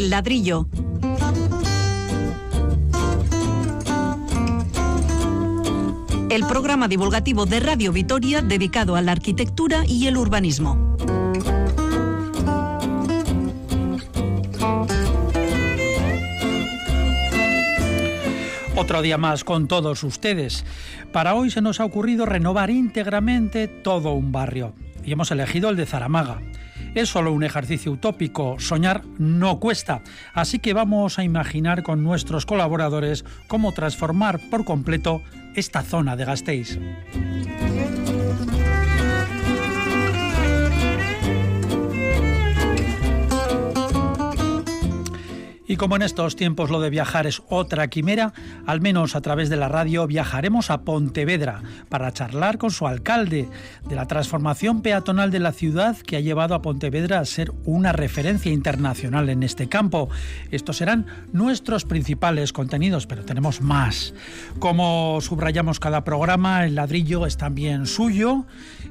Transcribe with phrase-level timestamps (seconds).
[0.00, 0.66] El ladrillo.
[6.30, 10.96] El programa divulgativo de Radio Vitoria dedicado a la arquitectura y el urbanismo.
[18.74, 20.64] Otro día más con todos ustedes.
[21.12, 24.72] Para hoy se nos ha ocurrido renovar íntegramente todo un barrio
[25.04, 26.40] y hemos elegido el de Zaramaga.
[26.94, 30.02] Es solo un ejercicio utópico, soñar no cuesta,
[30.34, 35.22] así que vamos a imaginar con nuestros colaboradores cómo transformar por completo
[35.54, 36.78] esta zona de Gasteiz.
[45.70, 48.32] Y como en estos tiempos lo de viajar es otra quimera,
[48.66, 53.48] al menos a través de la radio viajaremos a Pontevedra para charlar con su alcalde
[53.88, 57.92] de la transformación peatonal de la ciudad que ha llevado a Pontevedra a ser una
[57.92, 60.08] referencia internacional en este campo.
[60.50, 64.12] Estos serán nuestros principales contenidos, pero tenemos más.
[64.58, 68.44] Como subrayamos cada programa, el ladrillo es también suyo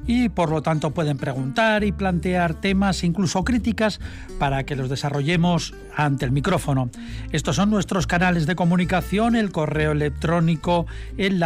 [0.06, 4.00] y por lo tanto pueden preguntar y plantear temas, incluso críticas,
[4.38, 6.90] para que los desarrollemos ante el micrófono
[7.32, 11.38] estos son nuestros canales de comunicación, el correo electrónico el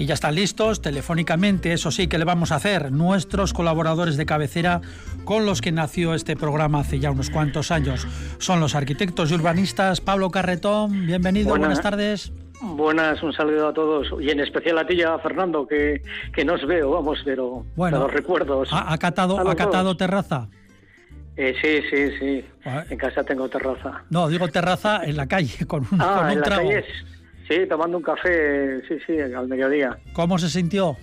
[0.10, 4.82] Ya están listos telefónicamente, eso sí que le vamos a hacer, nuestros colaboradores de cabecera
[5.24, 8.08] con los que nació este programa hace ya unos cuantos años.
[8.40, 10.02] Son los arquitectos y urbanistas.
[10.02, 12.34] Pablo Carretón, bienvenido, buenas, tardes.
[12.60, 16.02] Buenas, un saludo a todos y en especial a ti a Fernando, que,
[16.34, 18.70] que no os veo, vamos, pero bueno, los recuerdos.
[18.72, 20.48] ¿Ha, catado, ¿ha catado terraza?
[21.38, 22.46] Eh, sí, sí, sí.
[22.90, 24.06] En casa tengo terraza.
[24.10, 26.86] No, digo terraza en la calle, con un, ah, con en La calle
[27.50, 29.98] Sí, tomando un café, sí, sí, al mediodía.
[30.14, 30.96] ¿Cómo se sintió?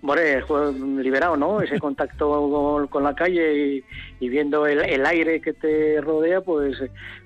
[0.00, 0.70] Bueno,
[1.00, 1.60] liberado, ¿no?
[1.60, 3.82] Ese contacto con, la calle
[4.20, 6.76] y, viendo el, el, aire que te rodea, pues,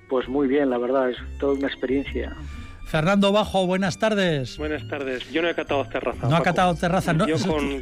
[0.09, 2.35] pues muy bien, la verdad, es toda una experiencia.
[2.93, 4.55] Fernando Bajo, buenas tardes.
[4.55, 5.27] Buenas tardes.
[5.31, 6.29] Yo no he catado terraza.
[6.29, 7.11] No ha catado terraza.
[7.11, 7.25] No.
[7.25, 7.37] Yo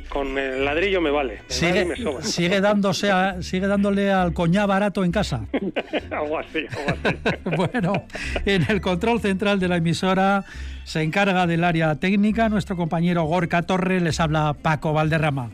[0.07, 1.41] con, el ladrillo me vale.
[1.49, 2.23] sigue, me sobra.
[2.23, 3.11] sigue, dándose
[3.41, 5.47] sigue dándole al coñá barato en casa.
[6.11, 7.17] algo así, algo así.
[7.57, 8.05] bueno,
[8.45, 10.45] en el control central de la emisora
[10.85, 13.99] se encarga del área técnica nuestro compañero Gorka Torre.
[13.99, 15.49] Les habla Paco Valderrama.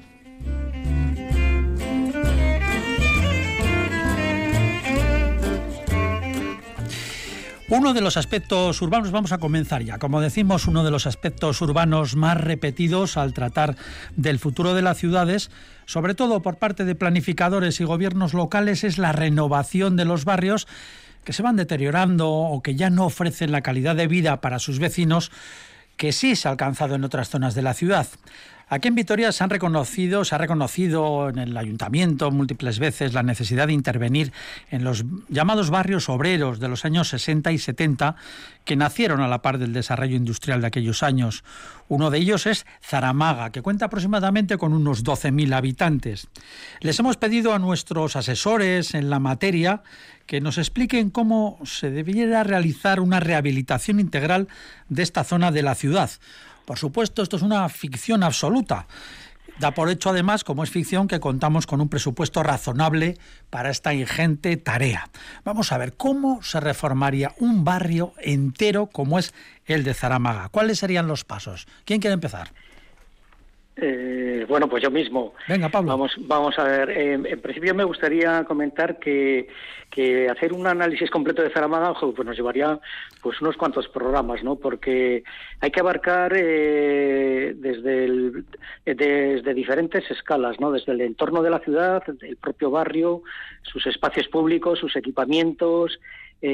[7.69, 11.61] Uno de los aspectos urbanos, vamos a comenzar ya, como decimos, uno de los aspectos
[11.61, 13.75] urbanos más repetidos al tratar
[14.15, 15.51] del futuro de las ciudades,
[15.85, 20.65] sobre todo por parte de planificadores y gobiernos locales, es la renovación de los barrios
[21.25, 24.79] que se van deteriorando o que ya no ofrecen la calidad de vida para sus
[24.79, 25.29] vecinos
[25.97, 28.07] que sí se ha alcanzado en otras zonas de la ciudad.
[28.69, 33.23] Aquí en Vitoria se han reconocido, se ha reconocido en el ayuntamiento múltiples veces la
[33.23, 34.33] necesidad de intervenir
[34.69, 38.17] en los llamados barrios obreros de los años 60 y 70
[38.65, 41.45] que nacieron a la par del desarrollo industrial de aquellos años.
[41.87, 46.27] Uno de ellos es Zaramaga, que cuenta aproximadamente con unos 12.000 habitantes.
[46.81, 49.81] Les hemos pedido a nuestros asesores en la materia
[50.25, 54.49] que nos expliquen cómo se debiera realizar una rehabilitación integral
[54.89, 56.09] de esta zona de la ciudad.
[56.67, 58.87] Por supuesto, esto es una ficción absoluta.
[59.57, 63.17] Da por hecho, además, como es ficción, que contamos con un presupuesto razonable
[63.49, 65.09] para esta ingente tarea.
[65.45, 69.33] Vamos a ver cómo se reformaría un barrio entero como es
[69.65, 70.49] el de Zaramaga.
[70.49, 71.69] ¿Cuáles serían los pasos?
[71.85, 72.51] ¿Quién quiere empezar?
[73.79, 75.35] Eh, bueno, pues yo mismo.
[75.47, 75.91] Venga, Pablo.
[75.91, 76.89] Vamos, vamos a ver.
[76.89, 79.47] Eh, en principio me gustaría comentar que,
[79.91, 82.79] que hacer un análisis completo de Zaramaga pues nos llevaría
[83.21, 84.55] pues unos cuantos programas, ¿no?
[84.55, 85.23] Porque
[85.59, 88.45] hay que abarcar eh, desde, el,
[88.83, 90.71] desde diferentes escalas, ¿no?
[90.71, 93.21] Desde el entorno de la ciudad, el propio barrio,
[93.61, 95.99] sus espacios públicos, sus equipamientos,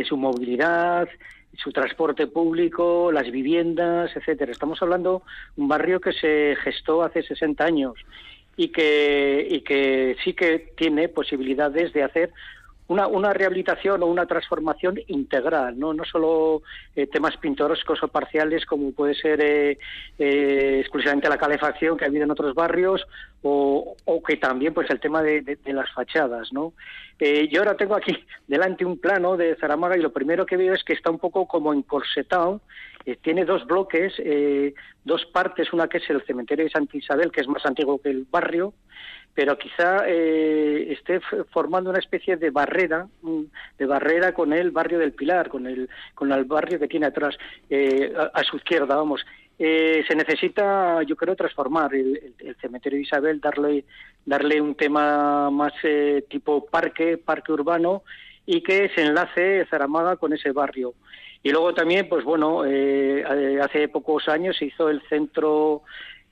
[0.05, 1.09] su movilidad,
[1.57, 4.51] su transporte público, las viviendas, etcétera.
[4.51, 5.23] Estamos hablando
[5.55, 7.93] de un barrio que se gestó hace 60 años
[8.55, 12.31] y que, y que sí que tiene posibilidades de hacer
[12.93, 16.61] una, una rehabilitación o una transformación integral, no, no solo
[16.95, 19.79] eh, temas pintorescos o parciales como puede ser eh,
[20.19, 23.03] eh, exclusivamente la calefacción que ha habido en otros barrios
[23.41, 26.73] o, o que también pues el tema de, las fachadas, ¿no?
[27.49, 28.17] yo ahora tengo aquí
[28.47, 31.47] delante un plano de Zaramaga y lo primero que veo es que está un poco
[31.47, 32.61] como encorsetado
[33.21, 34.13] tiene dos bloques,
[35.03, 38.09] dos partes, una que es el cementerio de Santa Isabel, que es más antiguo que
[38.09, 38.73] el barrio,
[39.33, 41.19] pero quizá eh, esté
[41.51, 43.07] formando una especie de barrera,
[43.77, 47.35] de barrera con el barrio del Pilar, con el, con el barrio que tiene atrás,
[47.69, 49.25] eh, a, su izquierda, vamos.
[49.57, 53.85] Eh, se necesita, yo creo, transformar el, cementerio de Isabel, darle,
[54.25, 55.73] darle un tema más
[56.29, 58.03] tipo parque, parque urbano,
[58.45, 60.93] y que se enlace Zaramaga con ese barrio.
[61.43, 65.83] Y luego también, pues bueno, hace pocos años se hizo el centro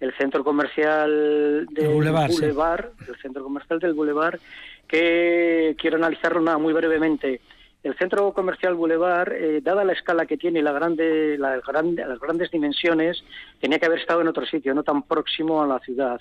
[0.02, 4.40] el centro comercial del Boulevard, el centro comercial del Boulevard,
[4.88, 7.40] que quiero analizarlo nada, muy brevemente.
[7.84, 12.20] El centro comercial Boulevard, eh, dada la escala que tiene y la grande, la las
[12.20, 13.24] grandes dimensiones,
[13.60, 16.20] tenía que haber estado en otro sitio, no tan próximo a la ciudad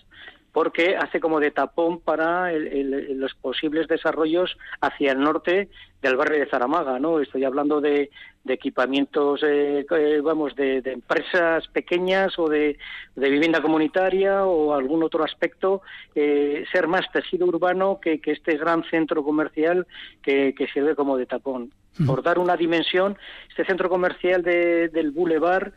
[0.52, 5.68] porque hace como de tapón para los posibles desarrollos hacia el norte
[6.02, 7.20] del barrio de Zaramaga, ¿no?
[7.20, 8.10] Estoy hablando de,
[8.46, 12.78] equipamientos, eh, eh, vamos, de, empresas pequeñas o de,
[13.14, 15.82] vivienda comunitaria o algún otro aspecto,
[16.14, 19.86] eh, ser más tejido urbano que, este gran centro comercial
[20.22, 21.72] que, sirve como de tapón.
[22.06, 23.18] Por dar una dimensión,
[23.50, 25.72] este centro comercial del Boulevard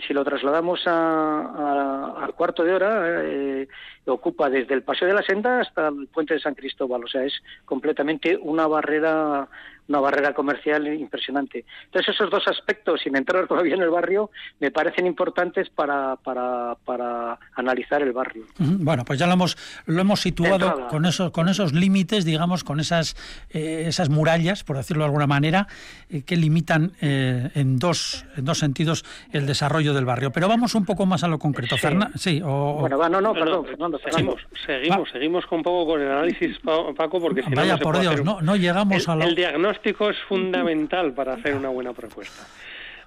[0.00, 3.68] si lo trasladamos a, cuarto de hora, eh,
[4.06, 7.04] ocupa desde el Paseo de la Senda hasta el Puente de San Cristóbal.
[7.04, 7.34] O sea, es
[7.64, 9.48] completamente una barrera
[9.88, 11.64] una barrera comercial impresionante.
[11.84, 14.30] Entonces, esos dos aspectos, sin entrar todavía en el barrio,
[14.60, 18.44] me parecen importantes para, para, para analizar el barrio.
[18.58, 19.56] Bueno, pues ya lo hemos,
[19.86, 23.16] lo hemos situado con esos, con esos límites, digamos, con esas,
[23.50, 25.66] eh, esas murallas, por decirlo de alguna manera,
[26.08, 30.30] eh, que limitan eh, en, dos, en dos sentidos el desarrollo del barrio.
[30.30, 31.76] Pero vamos un poco más a lo concreto.
[32.14, 33.98] Sí, Bueno, no, no, perdón, Fernando.
[33.98, 36.58] Seguimos, seguimos, seguimos con un poco con el análisis,
[36.96, 39.24] Paco, porque si Vaya, por Dios, no, no llegamos a lo...
[39.24, 39.71] El diagnóstico
[40.10, 42.46] es fundamental para hacer una buena propuesta.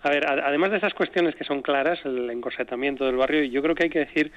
[0.04, 3.74] A ver, además de esas cuestiones que son claras, el encorsetamiento del barrio, yo creo
[3.74, 4.32] que hay que decir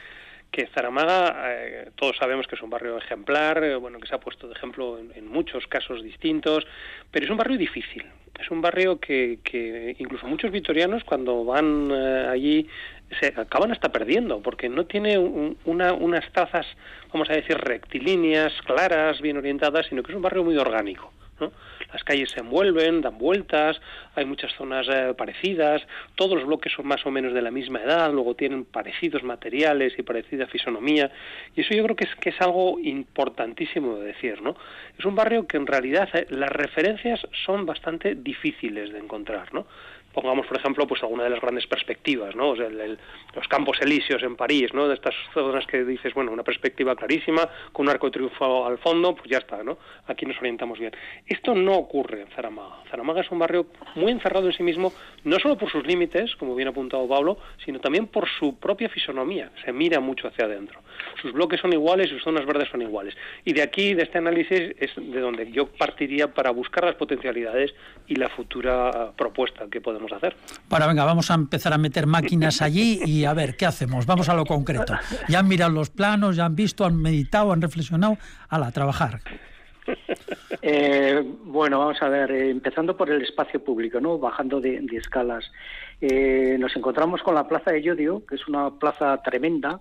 [0.51, 4.19] que Zaramaga, eh, todos sabemos que es un barrio ejemplar, eh, bueno, que se ha
[4.19, 6.67] puesto de ejemplo en, muchos casos distintos,
[7.11, 8.05] pero es un barrio difícil.
[8.41, 12.69] Es un barrio que, que incluso muchos vitorianos cuando van eh, allí
[13.21, 16.67] se acaban hasta perdiendo, porque no tiene una, unas trazas,
[17.13, 21.13] vamos a decir, rectilíneas, claras, bien orientadas, sino que es un barrio muy orgánico.
[21.41, 21.53] ¿No?
[21.93, 23.81] las calles se envuelven, dan vueltas,
[24.15, 25.83] hay muchas zonas eh, parecidas,
[26.15, 29.95] todos los bloques son más o menos de la misma edad, luego tienen parecidos materiales
[29.99, 31.11] y parecida fisonomía,
[31.55, 34.57] y eso yo creo que es, que es algo importantísimo de decir, ¿no?
[34.99, 39.67] Es un barrio que en realidad eh, las referencias son bastante difíciles de encontrar, ¿no?
[40.13, 44.73] Pongamos por ejemplo pues alguna de las grandes perspectivas no los campos elíseos en París
[44.75, 48.67] no de estas zonas que dices bueno una perspectiva clarísima con un arco de triunfo
[48.67, 50.93] al fondo pues ya está no aquí nos orientamos bien.
[51.27, 52.83] Esto no ocurre en Zaramaga.
[52.91, 54.93] Zaramaga es un barrio muy encerrado en sí mismo
[55.25, 58.89] no solo por sus límites como bien ha apuntado Pablo sino también por su propia
[58.89, 59.51] fisonomía.
[59.65, 60.81] Se mira mucho hacia adentro.
[61.23, 63.15] Sus bloques son iguales sus zonas verdes son iguales.
[63.45, 67.75] Y de aquí de este análisis es de donde yo partiría para buscar las potencialidades
[68.07, 70.37] y la futura propuesta que podemos hacer.
[70.69, 74.07] Bueno, venga, vamos a empezar a meter máquinas allí y a ver, ¿qué hacemos?
[74.07, 74.95] Vamos a lo concreto.
[75.29, 78.19] Ya han mirado los planos, ya han visto, han meditado, han reflexionado.
[78.49, 79.21] A trabajar.
[80.61, 84.19] Eh, bueno, vamos a ver, eh, empezando por el espacio público, ¿no?
[84.19, 85.51] Bajando de, escalas.
[86.01, 89.81] Eh, nos encontramos con la Plaza de Yodio, que es una plaza tremenda,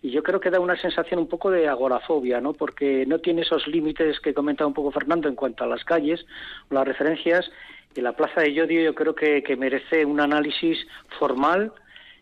[0.00, 2.52] y yo creo que da una sensación un poco de agorafobia, ¿no?
[2.54, 6.24] Porque no tiene esos límites que comentaba un poco Fernando en cuanto a las calles
[6.70, 7.50] o las referencias
[7.94, 10.78] y la Plaza de Yodio yo creo que, merece un análisis
[11.18, 11.72] formal,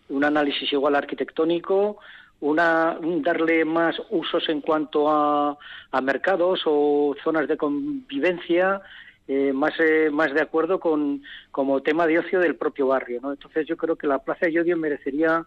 [0.08, 1.98] un análisis igual arquitectónico,
[2.40, 5.58] una, darle más usos en cuanto a,
[6.02, 8.82] mercados o zonas de convivencia,
[9.28, 13.20] eh, más, eh, más de acuerdo con como tema de ocio del propio barrio.
[13.24, 15.44] Entonces yo creo que la Plaza de Yodio merecería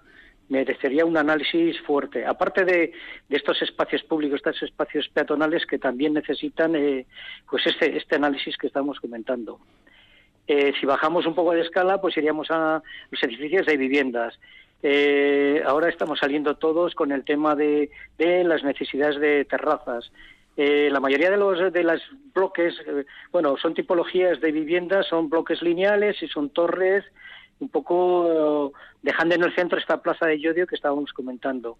[0.49, 2.25] merecería un análisis fuerte.
[2.25, 2.91] Aparte de,
[3.29, 7.05] estos espacios públicos, estos espacios peatonales que también necesitan eh,
[7.49, 9.59] pues este, este análisis que estamos comentando.
[10.51, 14.39] Eh, si bajamos un poco de escala, pues iríamos a los edificios de viviendas.
[14.81, 20.11] Eh, ahora estamos saliendo todos con el tema de, las necesidades de terrazas.
[20.57, 22.01] Eh, la mayoría de los de los
[22.33, 22.73] bloques,
[23.31, 27.05] bueno, son tipologías de viviendas, son bloques lineales y son torres,
[27.59, 31.77] un poco dejando en el centro esta plaza de Yodio que estábamos comentando.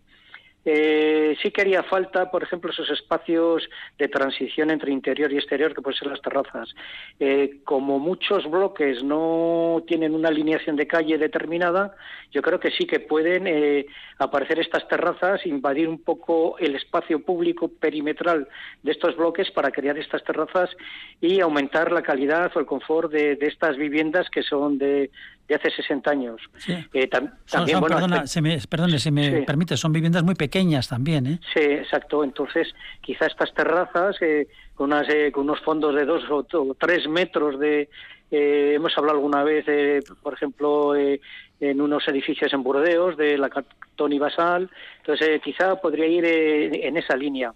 [0.66, 5.74] Eh, sí que haría falta, por ejemplo, esos espacios de transición entre interior y exterior,
[5.74, 6.76] que pueden ser las terrazas.
[7.20, 11.96] Eh, como muchos bloques no tienen una alineación de calle determinada,
[12.32, 13.86] yo creo que sí que pueden eh,
[14.18, 18.48] aparecer estas terrazas, invadir un poco el espacio público perimetral
[18.84, 20.70] de estos bloques para crear estas terrazas
[21.22, 25.10] y aumentar la calidad o el confort de, de estas viviendas que son de,
[25.50, 26.42] de hace 60 años.
[26.94, 31.40] Eh, también, perdona, se me, perdone, si me permite, son viviendas muy pequeñas también, ¿eh?
[31.54, 32.24] Sí, exacto.
[32.24, 37.10] Entonces, quizá estas terrazas eh, con, unas, eh, con unos fondos de dos o, tres
[37.10, 37.90] metros de...
[38.30, 39.66] hemos hablado alguna vez,
[40.22, 43.50] por ejemplo, en unos edificios en Burdeos, de la
[43.96, 44.70] Tony Basal.
[45.00, 47.52] Entonces, quizá podría ir en esa línea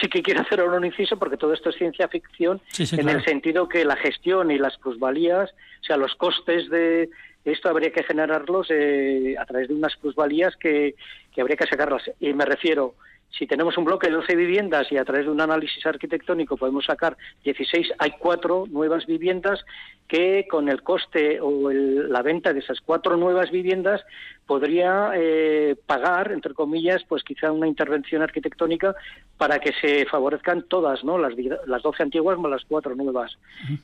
[0.00, 3.68] sí que quiero hacer un inciso porque todo esto es ciencia ficción en el sentido
[3.68, 5.50] que la gestión y las plusvalías,
[5.80, 7.10] o sea, los costes de
[7.44, 10.96] esto habría que generarlos eh, a través de unas plusvalías que,
[11.32, 12.02] que habría que sacarlas.
[12.18, 12.94] Y me refiero,
[13.30, 16.86] si tenemos un bloque de 12 viviendas y a través de un análisis arquitectónico podemos
[16.86, 19.64] sacar 16, hay cuatro nuevas viviendas
[20.08, 24.02] que con el coste o la venta de esas cuatro nuevas viviendas
[24.46, 28.94] podría eh, pagar, entre comillas, pues quizá una intervención arquitectónica
[29.36, 31.18] para que se favorezcan todas, ¿no?
[31.18, 31.34] Las,
[31.66, 33.36] las 12 antiguas más las cuatro nuevas.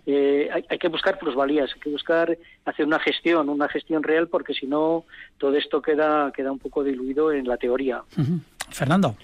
[0.07, 4.55] Eh, hay, que buscar plusvalías, hay que buscar hacer una gestión, una gestión real, porque
[4.55, 5.05] si no
[5.39, 8.03] todo esto queda, queda un poco diluido en la teoría.
[8.71, 9.17] Fernando.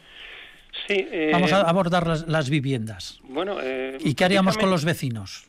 [0.87, 3.21] Sí, eh, Vamos a abordar las, viviendas.
[3.25, 5.49] Bueno, eh, ¿Y qué haríamos con los vecinos?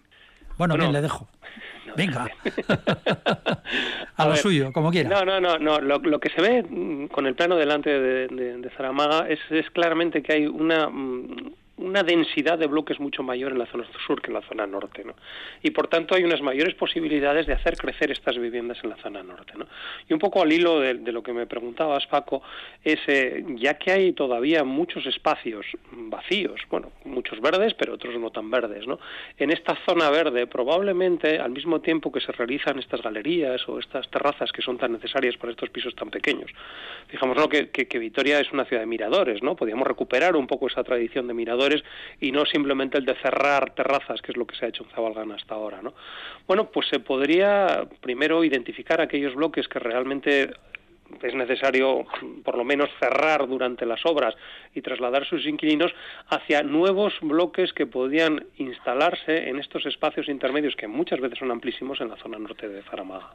[0.57, 1.27] Bueno, bien, le dejo.
[1.95, 2.29] Venga.
[4.15, 5.09] a, lo suyo, como quiera.
[5.09, 5.57] No, no, no.
[5.57, 5.79] no.
[5.79, 10.21] Lo, que se ve mm, con el plano delante de, de, Zaramaga es, es, claramente
[10.21, 14.27] que hay una mm, una densidad de bloques mucho mayor en la zona sur que
[14.27, 15.15] en la zona norte, ¿no?
[15.63, 19.23] Y por tanto hay unas mayores posibilidades de hacer crecer estas viviendas en la zona
[19.23, 19.65] norte, ¿no?
[20.07, 22.41] Y un poco al hilo de, lo que me preguntabas, Paco,
[22.83, 28.29] es eh, ya que hay todavía muchos espacios vacíos, bueno, muchos verdes, pero otros no
[28.29, 28.99] tan verdes, ¿no?
[29.37, 34.09] En esta zona verde, probablemente al mismo tiempo que se realizan estas galerías o estas
[34.09, 36.51] terrazas que son tan necesarias para estos pisos tan pequeños,
[37.07, 39.55] fijamos que, que, que Vitoria es una ciudad de miradores, ¿no?
[39.55, 41.68] Podríamos recuperar un poco esa tradición de miradores
[42.19, 44.89] y no simplemente el de cerrar terrazas, que es lo que se ha hecho en
[44.91, 45.81] Zabalgana hasta ahora.
[45.81, 45.93] ¿no?
[46.47, 50.51] Bueno, pues se podría primero identificar aquellos bloques que realmente
[51.21, 52.05] es necesario
[52.43, 54.35] por lo menos cerrar durante las obras
[54.73, 55.93] y trasladar sus inquilinos
[56.27, 61.99] hacia nuevos bloques que podían instalarse en estos espacios intermedios que muchas veces son amplísimos
[62.01, 63.33] en la zona norte de Zaramaga.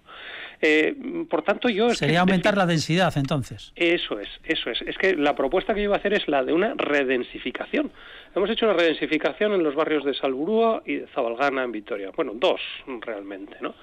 [0.61, 0.95] Eh,
[1.28, 3.73] por tanto, yo sería aumentar la densidad entonces.
[3.76, 4.81] Eso es, eso es.
[4.83, 7.90] Es que la propuesta que yo iba a hacer es la de una redensificación.
[8.35, 12.11] Hemos hecho una redensificación en los barrios de Salburúa y de Zabalgana en Vitoria.
[12.16, 12.61] Bueno, dos
[13.00, 13.75] realmente, ¿no?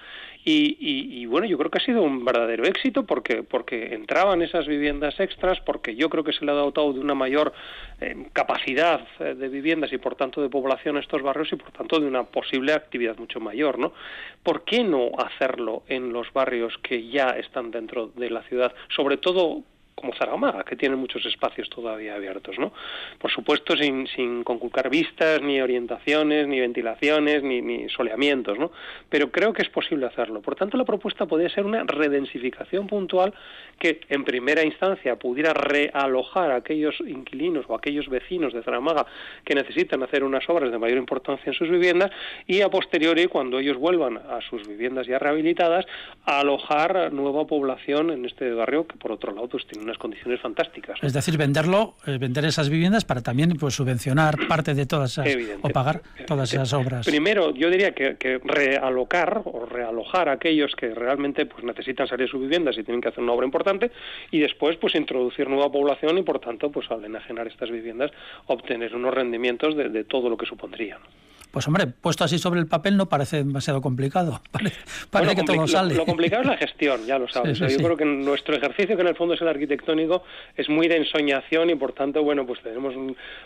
[0.43, 5.19] Y, bueno, yo creo que ha sido un verdadero éxito porque, porque entraban esas viviendas
[5.19, 7.53] extras, porque yo creo que se le ha dotado de una mayor
[7.99, 11.71] eh, capacidad eh, de viviendas y por tanto de población a estos barrios y por
[11.71, 13.93] tanto de una posible actividad mucho mayor, ¿no?
[14.41, 18.73] ¿Por qué no hacerlo en los barrios que ya están dentro de la ciudad?
[18.95, 19.63] Sobre todo
[20.01, 22.73] como Zaramaga, que tiene muchos espacios todavía abiertos, ¿no?
[23.19, 28.71] Por supuesto, sin, sin conculcar vistas, ni orientaciones, ni ventilaciones, ni, soleamientos, ¿no?
[29.09, 30.41] Pero creo que es posible hacerlo.
[30.41, 33.33] Por tanto, la propuesta podría ser una redensificación puntual
[33.79, 39.05] que, en primera instancia, pudiera realojar a aquellos inquilinos o aquellos vecinos de Zaramaga
[39.45, 42.11] que necesitan hacer unas obras de mayor importancia en sus viviendas
[42.47, 45.85] y, a posteriori, cuando ellos vuelvan a sus viviendas ya rehabilitadas,
[46.25, 50.97] alojar nueva población en este barrio que, por otro lado, pues tiene unas condiciones fantásticas.
[51.03, 55.27] Es decir, venderlo, eh, vender esas viviendas para también pues subvencionar parte de todas esas
[55.61, 57.05] o pagar todas esas obras.
[57.05, 62.31] Primero, yo diría que, realocar o realojar a aquellos que realmente pues necesitan salir de
[62.31, 63.91] sus viviendas y tienen que hacer una obra importante
[64.31, 68.11] y después pues introducir nueva población y por tanto pues al enajenar estas viviendas
[68.47, 70.99] obtener unos rendimientos de, de todo lo que supondría.
[71.51, 74.41] Pues hombre, puesto así sobre el papel no parece demasiado complicado.
[75.11, 75.95] Parece, que todo sale.
[75.95, 77.59] Lo, complicado es la gestión, ya lo sabes.
[77.59, 80.23] yo creo que nuestro ejercicio, que en el fondo es el arquitectónico,
[80.55, 82.93] es muy de ensoñación y por tanto, bueno, pues tenemos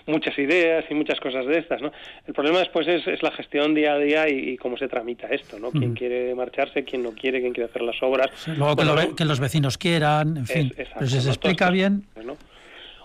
[0.05, 1.91] muchas ideas y muchas cosas de estas, ¿no?
[2.27, 5.71] El problema después es, la gestión día a día y, cómo se tramita esto, ¿no?
[5.71, 5.95] Quién mm.
[5.95, 8.29] quiere marcharse, quién no quiere, quién quiere hacer las obras.
[8.47, 8.75] luego
[9.15, 10.73] que, los vecinos quieran, en fin.
[10.75, 12.05] pero si se explica bien...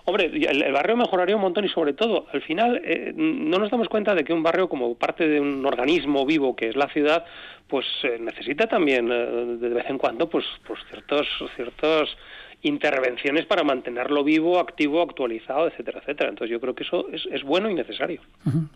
[0.05, 3.87] Hombre, el, barrio mejoraría un montón y sobre todo, al final, eh, no nos damos
[3.87, 7.25] cuenta de que un barrio como parte de un organismo vivo que es la ciudad,
[7.67, 12.17] pues eh, necesita también eh, de vez en cuando pues, pues ciertos, ciertos
[12.63, 16.29] intervenciones para mantenerlo vivo, activo, actualizado, etcétera, etcétera.
[16.29, 18.21] Entonces yo creo que eso es, es bueno y necesario.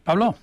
[0.04, 0.36] Pablo.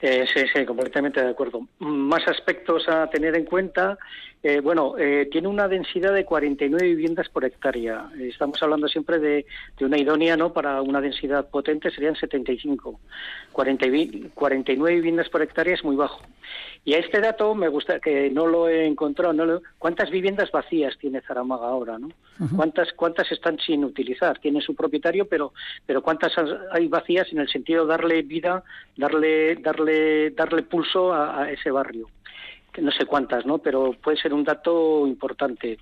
[0.00, 1.66] Eh, sí, sí, completamente de acuerdo.
[1.78, 3.98] Más aspectos a tener en cuenta.
[4.46, 8.10] Eh, bueno, eh, tiene una densidad de 49 viviendas por hectárea.
[8.20, 9.46] Estamos hablando siempre de,
[9.80, 10.52] una idónea, ¿no?
[10.52, 13.00] Para una densidad potente serían 75.
[13.52, 16.20] 49 viviendas por hectárea es muy bajo.
[16.84, 19.32] Y a este dato me gusta que no lo he encontrado.
[19.32, 22.10] No ¿Cuántas viviendas vacías tiene Zaramaga ahora, no?
[22.54, 24.38] ¿Cuántas cuántas están sin utilizar?
[24.40, 25.54] Tiene su propietario, pero
[25.86, 26.34] pero cuántas
[26.70, 28.62] hay vacías en el sentido de darle vida,
[28.94, 32.10] darle darle darle pulso a, a ese barrio
[32.82, 33.58] no sé cuántas, ¿no?
[33.58, 35.78] Pero puede ser un dato importante.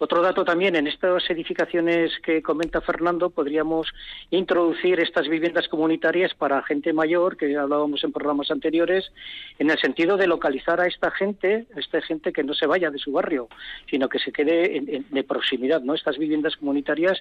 [0.00, 3.88] Otro dato también, en estas edificaciones que comenta Fernando, podríamos
[4.30, 9.10] introducir estas viviendas comunitarias para gente mayor, que hablábamos en programas anteriores,
[9.58, 12.90] en el sentido de localizar a esta gente, a esta gente que no se vaya
[12.90, 13.48] de su barrio,
[13.90, 15.94] sino que se quede de proximidad, ¿no?
[15.94, 17.20] Estas viviendas comunitarias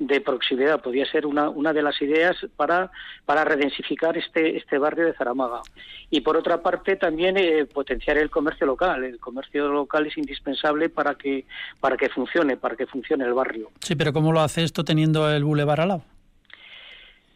[0.00, 2.90] de proximidad podría ser una, una de las ideas para,
[3.24, 5.62] para redensificar este, este barrio de Zaramaga.
[6.10, 9.04] Y por otra parte, también eh, potenciar el comercio local.
[9.04, 11.44] El comercio local es indispensable para que,
[11.80, 13.70] para que funcione, para que funcione el barrio.
[13.80, 16.02] Sí, pero ¿cómo lo hace esto teniendo el bulevar al lado?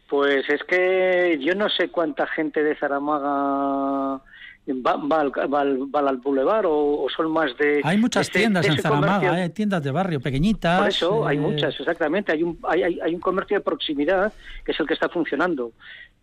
[0.09, 4.19] Pues es que yo no sé cuánta gente de Zaramaga
[4.67, 7.81] va, va, al, bulevar o, son más de...
[7.83, 10.79] Hay muchas este, tiendas en Zaramaga, hay tiendas de barrio pequeñitas.
[10.79, 12.31] Por eso, hay eh, muchas, exactamente.
[12.31, 14.33] Hay un, hay, hay, un comercio de proximidad
[14.65, 15.71] que es el que está funcionando.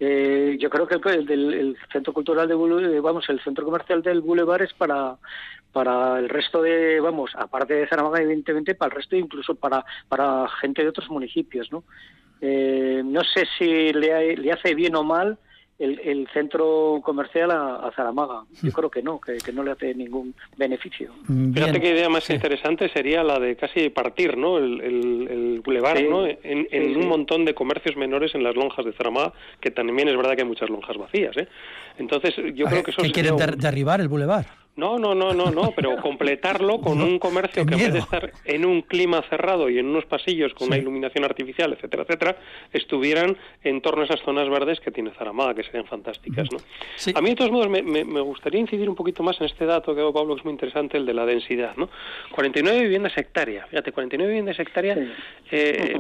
[0.01, 4.63] Eh, yo creo que el, el, centro cultural de vamos, el centro comercial del bulevar
[4.63, 5.17] es para
[5.73, 10.49] para el resto de, vamos, aparte de Zaramaga, evidentemente, para el resto, incluso para, para
[10.61, 11.85] gente de otros municipios, ¿no?
[12.41, 15.39] Eh, no sé si le, le hace bien o mal
[15.79, 18.43] el, centro comercial a, Zaramaga.
[18.63, 21.13] Yo creo que no, que, no le hace ningún beneficio.
[21.27, 24.59] Fíjate qué idea más interesante sería la de casi partir ¿no?
[24.59, 26.27] el, el, bulevar ¿no?
[26.27, 30.35] en, un montón de comercios menores en las lonjas de Zaramaga, que también es verdad
[30.35, 31.37] que hay muchas lonjas vacías.
[31.37, 31.49] ¿eh?
[31.99, 34.47] Entonces, yo creo que eso ¿Qué quieren derribar el bulevar?
[34.79, 38.31] No, no, no, no, no, pero completarlo con un comercio que en vez de estar
[38.45, 42.37] en un clima cerrado y en unos pasillos con una iluminación artificial, etcétera, etcétera,
[42.73, 46.59] estuvieran en torno a esas zonas verdes que tiene Zaramaga, que serían fantásticas, ¿no?
[47.13, 49.97] A mí, de todos modos, me, me, gustaría incidir un poquito más en este dato
[49.97, 51.91] que Pablo, que es muy interesante, el de la densidad, ¿no?
[52.31, 54.97] 49 viviendas hectáreas, fíjate, 49 viviendas hectáreas,
[55.51, 55.99] eh,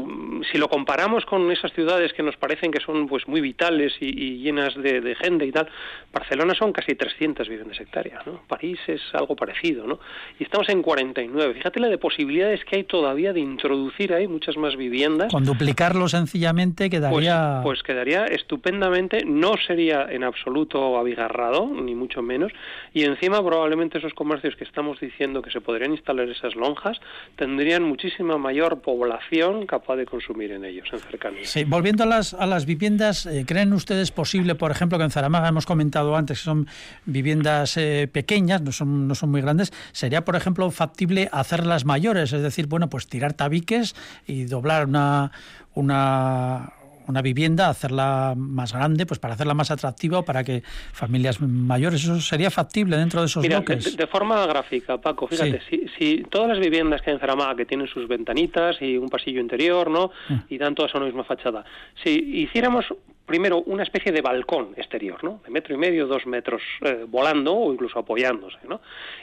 [0.53, 4.39] si lo comparamos con esas ciudades que nos parecen que son pues muy vitales y,
[4.39, 5.69] llenas de, de, gente y tal,
[6.13, 8.41] Barcelona son casi 300 viviendas hectáreas, ¿no?
[8.47, 9.99] París es algo parecido, ¿no?
[10.39, 11.55] Y estamos en 49.
[11.55, 15.33] Fíjate la de posibilidades que hay todavía de introducir ahí muchas más viviendas.
[15.33, 17.61] Con duplicarlo sencillamente quedaría...
[17.63, 22.53] Pues, pues quedaría estupendamente, no sería en absoluto abigarrado, ni mucho menos,
[22.93, 26.99] y encima probablemente esos comercios que estamos diciendo que se podrían instalar esas lonjas
[27.37, 31.45] tendrían muchísima mayor población capaz de consumir en ellos, en cercanía.
[31.45, 35.11] Sí, volviendo a las, a las viviendas, eh, ¿creen ustedes posible, por ejemplo, que en
[35.11, 36.67] Zaramaga hemos comentado antes que son
[37.07, 42.33] viviendas eh, pequeñas, no son, no son muy grandes, sería, por ejemplo, factible hacerlas mayores,
[42.33, 43.95] es decir, bueno, pues tirar tabiques
[44.27, 45.33] y doblar una,
[45.75, 46.73] una,
[47.09, 52.03] una vivienda, hacerla más grande, pues para hacerla más atractiva o para que familias mayores,
[52.03, 53.97] eso sería factible dentro de esos bloques.
[53.97, 57.65] De, forma gráfica, Paco, fíjate, si, si, todas las viviendas que hay en Zaramaga que
[57.65, 60.11] tienen sus ventanitas y un pasillo interior, ¿no?
[60.29, 60.35] Mm.
[60.51, 61.65] Y dan todas a una misma fachada,
[62.03, 62.87] si hiciéramos
[63.29, 65.41] primero una especie de balcón exterior, ¿no?
[65.45, 68.81] De metro y medio, dos metros, eh, volando o incluso apoyándose, ¿no?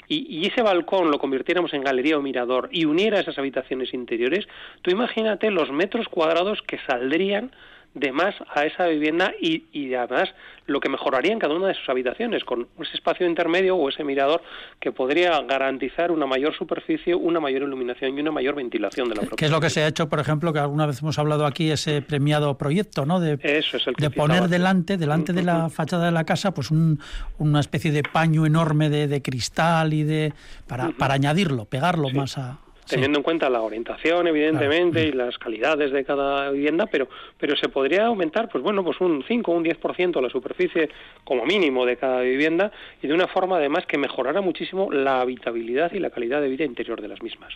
[0.08, 4.48] Y, y, ese balcón lo convirtiéramos en galería o mirador y uniera esas habitaciones interiores,
[4.84, 7.52] tú imagínate los metros cuadrados que saldrían
[7.96, 10.30] de más a esa vivienda y, y además
[10.68, 14.04] lo que mejoraría en cada una de sus habitaciones con ese espacio intermedio o ese
[14.04, 14.42] mirador
[14.80, 19.22] que podría garantizar una mayor superficie, una mayor iluminación y una mayor ventilación de la
[19.22, 19.38] propiedad.
[19.38, 21.72] Que es lo que se ha hecho, por ejemplo, que alguna vez hemos hablado aquí,
[21.72, 23.20] ese premiado proyecto, ¿no?
[23.20, 26.72] De, Eso es el de poner delante, delante de la fachada de la casa, pues
[26.72, 30.34] una especie de paño enorme de, cristal y de
[30.68, 35.91] para, para añadirlo, pegarlo más a teniendo en cuenta la orientación, evidentemente, y las calidades
[35.91, 37.08] de cada vivienda, pero,
[37.39, 40.89] pero se podría aumentar, pues bueno, pues un 5 o un 10% la superficie
[41.24, 42.71] como mínimo de cada vivienda
[43.02, 46.65] y de una forma además que mejorara muchísimo la habitabilidad y la calidad de vida
[46.65, 47.54] interior de las mismas.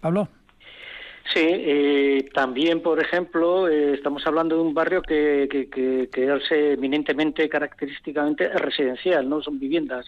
[0.00, 0.28] Pablo.
[1.34, 6.50] Sí, eh, también, por ejemplo, eh, estamos hablando de un barrio que, que, que, es
[6.50, 9.42] eminentemente, característicamente residencial, ¿no?
[9.42, 10.06] Son viviendas.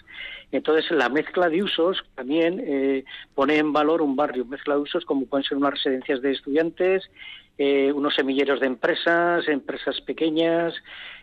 [0.53, 3.05] Entonces, la mezcla de usos también eh,
[3.35, 7.11] pone en valor un barrio, mezcla de usos como pueden ser unas residencias de estudiantes,
[7.59, 10.75] eh, unos semilleros de empresas, empresas pequeñas,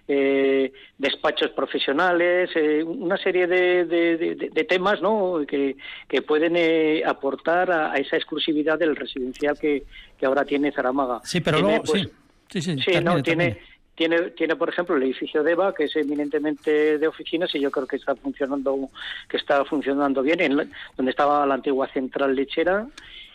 [0.07, 5.41] eh, despachos profesionales, eh, una serie de, de, temas ¿no?
[5.47, 5.75] que,
[6.07, 9.83] que pueden eh, aportar a, esa exclusividad del residencial que,
[10.17, 11.21] que ahora tiene Zaramaga.
[11.23, 12.07] Sí, pero luego, pues,
[12.49, 13.57] sí, sí, sí, no, tiene,
[13.95, 17.71] tiene, tiene por ejemplo, el edificio de EVA, que es eminentemente de oficinas y yo
[17.71, 18.89] creo que está funcionando,
[19.27, 22.85] que está funcionando bien, en donde estaba la antigua central lechera.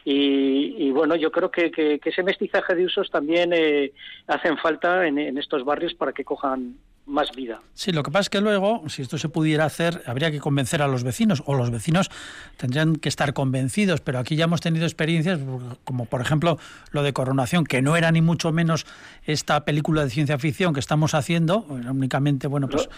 [0.04, 3.92] Y, bueno, yo creo que, que, ese mestizaje de usos también eh,
[4.26, 6.76] hacen falta en, en estos barrios para que cojan
[7.10, 7.60] más vida.
[7.74, 10.80] Sí, lo que pasa es que luego, si esto se pudiera hacer, habría que convencer
[10.80, 12.10] a los vecinos, o los vecinos
[12.56, 15.40] tendrían que estar convencidos, pero aquí ya hemos tenido experiencias,
[15.84, 16.58] como por ejemplo
[16.92, 18.86] lo de Coronación, que no era ni mucho menos
[19.24, 22.88] esta película de ciencia ficción que estamos haciendo, únicamente, bueno, pues,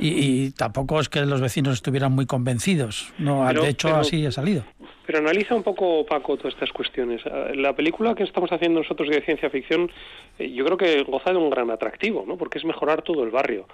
[0.00, 4.64] y, tampoco es que los vecinos estuvieran muy convencidos, no, de hecho así ha salido.
[5.06, 7.22] Pero analiza un poco, Paco, todas estas cuestiones.
[7.54, 9.90] La película que estamos haciendo nosotros de ciencia ficción,
[10.38, 12.36] eh, yo creo que goza de un gran atractivo, ¿no?
[12.36, 13.66] Porque es mejorar todo el barrio.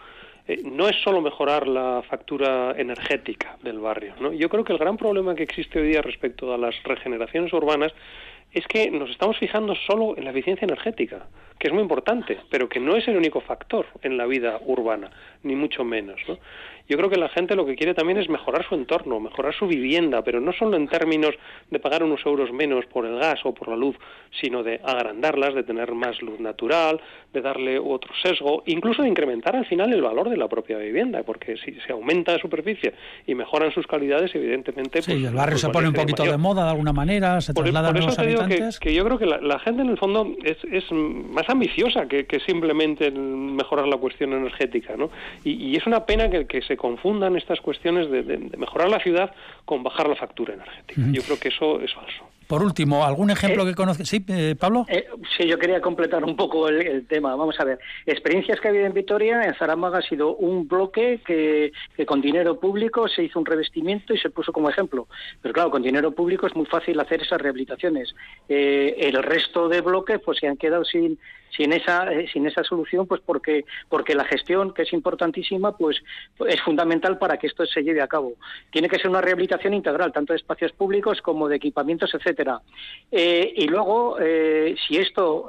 [0.49, 4.33] Eh, no es solo mejorar la factura energética del barrio, ¿no?
[4.33, 7.93] Yo creo que el gran problema que existe hoy día respecto a las regeneraciones urbanas
[8.53, 11.27] es que nos estamos fijando solo en la eficiencia energética,
[11.59, 15.11] que es muy importante, pero que no es el único factor en la vida urbana,
[15.43, 16.21] ni mucho menos.
[16.29, 16.39] ¿no?
[16.89, 19.67] Yo creo que la gente lo que quiere también es mejorar su entorno, mejorar su
[19.67, 21.35] vivienda, pero no solo en términos
[21.71, 23.97] de pagar unos euros menos por el gas o por la luz,
[24.41, 27.01] sino de agrandarlas, de tener más luz natural,
[27.33, 31.23] de darle otro sesgo, incluso de incrementar al final el valor de la propia vivienda,
[31.23, 32.95] porque si se aumenta la superficie
[33.27, 35.03] y mejoran sus calidades, evidentemente...
[35.03, 37.95] Sí, pues, el barrio se pone un poquito de moda de alguna manera, se trasladan
[37.95, 38.79] los habitantes.
[38.79, 43.11] Que, yo creo que la, gente en el fondo es, es más ambiciosa que, simplemente
[43.11, 45.11] mejorar la cuestión energética, ¿no?
[45.43, 48.23] Y, es una pena que, que se confundan estas cuestiones de,
[48.57, 49.33] mejorar la ciudad
[49.65, 51.03] con bajar la factura energética.
[51.13, 52.25] Yo creo que eso es falso.
[52.47, 54.09] Por último, ¿algún ejemplo eh, que conoces?
[54.09, 54.87] Sí, eh, Pablo.
[54.89, 55.07] Eh,
[55.37, 57.35] sí, yo quería completar un poco el, tema.
[57.35, 57.79] Vamos a ver.
[58.07, 62.21] Experiencias que ha habido en Vitoria, en Zaramaga ha sido un bloque que, que, con
[62.21, 65.09] dinero público se hizo un revestimiento y se puso como ejemplo.
[65.43, 68.15] Pero claro, con dinero público es muy fácil hacer esas rehabilitaciones.
[68.49, 71.19] el resto de bloques pues se han quedado sin
[71.57, 76.03] sin esa eh, sin esa solución pues porque porque la gestión que es importantísima pues
[76.47, 78.35] es fundamental para que esto se lleve a cabo
[78.71, 82.36] tiene que ser una rehabilitación integral tanto de espacios públicos como de equipamientos etcétera
[83.11, 85.49] eh, y luego eh, si esto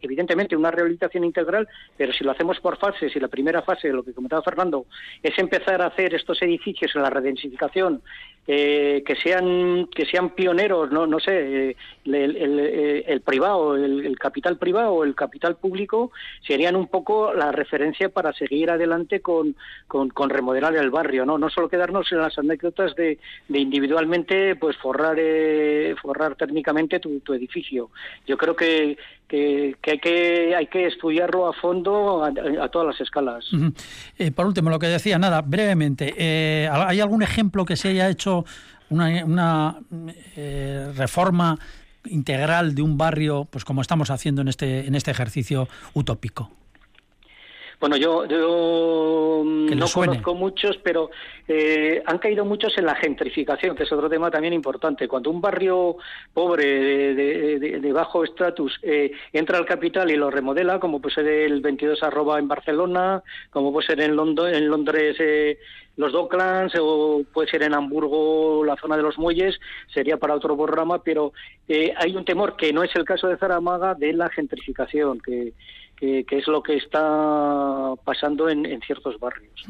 [0.00, 4.02] evidentemente una rehabilitación integral pero si lo hacemos por fases y la primera fase lo
[4.02, 4.86] que comentaba Fernando
[5.22, 8.02] es empezar a hacer estos edificios en la redensificación
[8.46, 15.56] que sean que sean pioneros no no sé el, privado el, capital privado el capital
[15.56, 16.12] público
[16.46, 21.38] serían un poco la referencia para seguir adelante con, con, remodelar el barrio, ¿no?
[21.38, 23.18] No solo quedarnos en las anécdotas de,
[23.48, 27.90] individualmente pues forrar eh, forrar térmicamente tu, edificio.
[28.26, 33.44] Yo creo que, que, hay que hay que estudiarlo a fondo a, todas las escalas.
[34.18, 38.08] Eh, por último, lo que decía, nada, brevemente, eh, ¿hay algún ejemplo que se haya
[38.08, 38.44] hecho
[38.90, 39.78] una, una
[40.96, 41.58] reforma
[42.06, 46.50] integral de un barrio, pues como estamos haciendo en este, en este ejercicio utópico?
[47.80, 51.10] Bueno, yo, yo no conozco muchos, pero
[51.46, 55.06] eh, han caído muchos en la gentrificación, que es otro tema también importante.
[55.06, 55.96] Cuando un barrio
[56.34, 61.60] pobre, de, bajo estatus, eh, entra al capital y lo remodela, como puede ser el
[61.60, 65.58] 22 arroba en Barcelona, como puede ser en, Londres, en Londres eh,
[65.98, 69.60] los Docklands, o puede ser en Hamburgo la zona de los muelles,
[69.92, 71.34] sería para otro programa, pero
[71.68, 75.52] hay un temor que no es el caso de Zaramaga de la gentrificación, que
[75.98, 79.64] que, es lo que está pasando en, ciertos barrios.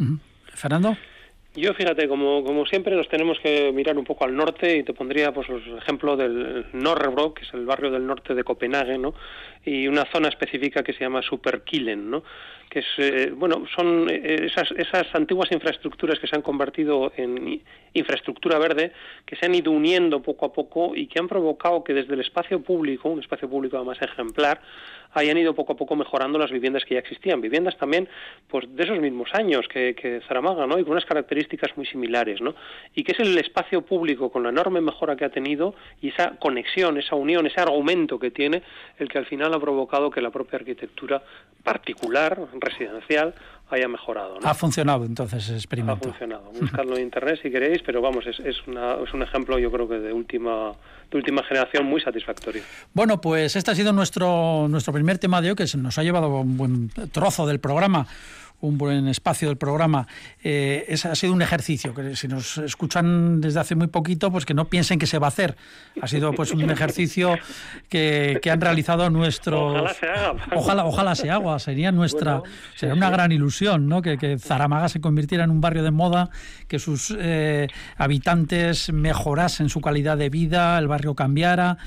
[0.55, 0.97] Fernando.
[1.55, 4.93] Yo fíjate, como, como siempre nos tenemos que mirar un poco al norte y te
[4.93, 9.15] pondría pues el ejemplo del Norrebro, que es el barrio del norte de Copenhague, ¿no?
[9.69, 12.25] Y una zona específica que se llama Superkilen, ¿no?
[12.71, 17.63] Que es, eh, bueno, son eh, esas, esas antiguas infraestructuras que se han convertido en
[17.93, 18.93] infraestructura verde,
[19.27, 22.21] que se han ido uniendo poco a poco y que han provocado que desde el
[22.21, 24.61] espacio público, un espacio público además ejemplar,
[25.13, 28.09] hayan ido poco a poco mejorando las viviendas que ya existían, viviendas también
[28.47, 30.79] pues de esos mismos años que, que Zaramaga, ¿no?
[30.79, 32.55] Y con unas características muy similares, ¿no?
[32.95, 36.37] Y que es el espacio público con la enorme mejora que ha tenido y esa
[36.39, 38.63] conexión, esa unión, ese argumento que tiene,
[38.99, 41.23] el que al final ha provocado que la propia arquitectura
[41.63, 43.35] particular, residencial,
[43.71, 44.39] haya mejorado.
[44.43, 46.09] Ha funcionado entonces ese experimento.
[46.09, 46.51] Ha funcionado.
[46.59, 49.89] Buscadlo en internet si queréis, pero vamos, es, es, una, es un ejemplo yo creo
[49.89, 50.73] que de última,
[51.11, 52.63] de última generación muy satisfactorio.
[52.95, 56.03] Bueno, pues este ha sido nuestro, nuestro primer tema de hoy, que se nos ha
[56.03, 58.07] llevado un buen trozo del programa
[58.61, 60.07] un buen espacio del programa.
[60.43, 64.55] Eh, ha sido un ejercicio que si nos escuchan desde hace muy poquito, pues que
[64.55, 65.57] no piensen que se va a hacer.
[66.01, 67.37] Ha sido pues un ejercicio
[67.89, 69.73] que, han realizado nuestros.
[69.73, 70.35] Ojalá se haga.
[70.55, 71.59] Ojalá, ojalá se haga.
[71.59, 72.43] Sería nuestra,
[72.75, 74.03] sería una gran ilusión, ¿no?
[74.03, 76.31] Que, que, Zaramaga se convirtiera en un barrio de moda,
[76.67, 81.79] que sus eh, habitantes mejorasen su calidad de vida, el barrio cambiara.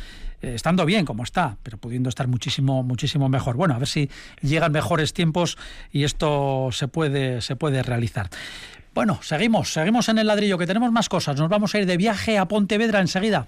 [0.42, 3.56] Eh, estando bien como está, pero pudiendo estar muchísimo, muchísimo mejor.
[3.56, 4.10] Bueno, a ver si
[4.42, 5.58] llegan mejores tiempos
[5.92, 8.30] y esto se puede, se puede realizar.
[8.94, 11.38] Bueno, seguimos, seguimos en el ladrillo, que tenemos más cosas.
[11.38, 13.48] Nos vamos a ir de viaje a Pontevedra enseguida.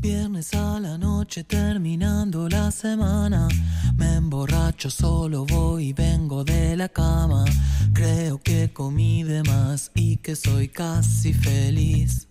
[0.00, 3.48] Viernes a la noche terminando la semana.
[3.96, 7.44] Me emborracho, solo voy y vengo de la cama.
[7.92, 12.27] Creo que comí de más y que soy casi feliz.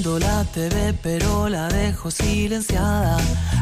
[0.00, 3.18] Prendo la TV pero la dejo silenciada.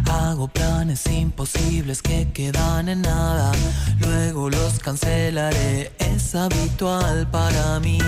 [0.09, 3.51] Hago planes imposibles que quedan en nada.
[3.98, 7.98] Luego los cancelaré, es habitual para mí.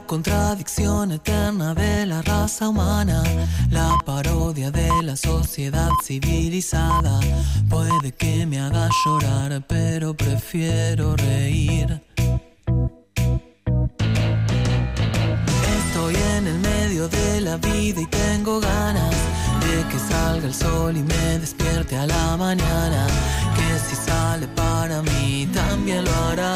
[0.00, 3.22] Contradicción eterna de la raza humana,
[3.70, 7.20] la parodia de la sociedad civilizada.
[7.68, 12.02] Puede que me haga llorar, pero prefiero reír.
[15.78, 19.14] Estoy en el medio de la vida y tengo ganas
[19.60, 23.06] de que salga el sol y me despierte a la mañana.
[23.56, 26.55] Que si sale para mí, también lo hará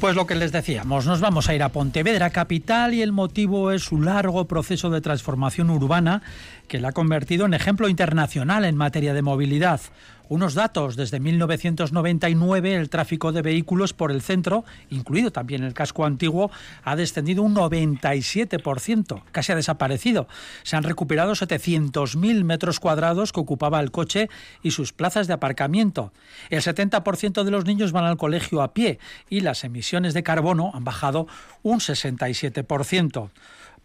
[0.00, 3.72] Pues lo que les decíamos, nos vamos a ir a Pontevedra capital y el motivo
[3.72, 6.20] es su largo proceso de transformación urbana
[6.68, 9.80] que la ha convertido en ejemplo internacional en materia de movilidad.
[10.28, 16.04] Unos datos, desde 1999 el tráfico de vehículos por el centro, incluido también el casco
[16.04, 16.50] antiguo,
[16.82, 20.26] ha descendido un 97%, casi ha desaparecido.
[20.64, 24.28] Se han recuperado 700.000 metros cuadrados que ocupaba el coche
[24.64, 26.12] y sus plazas de aparcamiento.
[26.50, 28.98] El 70% de los niños van al colegio a pie
[29.30, 31.26] y las emisiones de carbono han bajado
[31.62, 33.30] un 67%.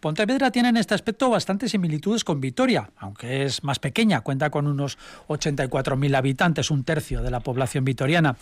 [0.02, 4.66] Pontevedra tiene en este aspecto bastantes similitudes con Vitoria, aunque es más pequeña, cuenta con
[4.66, 8.36] unos 84.000 habitantes, un tercio de la población vitoriana.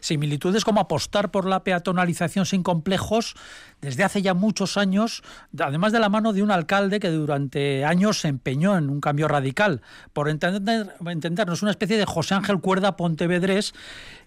[0.00, 3.34] Similitudes como apostar por la peatonalización sin complejos
[3.80, 5.22] desde hace ya muchos años,
[5.58, 9.26] además de la mano de un alcalde que durante años se empeñó en un cambio
[9.26, 9.80] radical,
[10.12, 13.72] por entender, entendernos, una especie de José Ángel Cuerda Pontevedrés,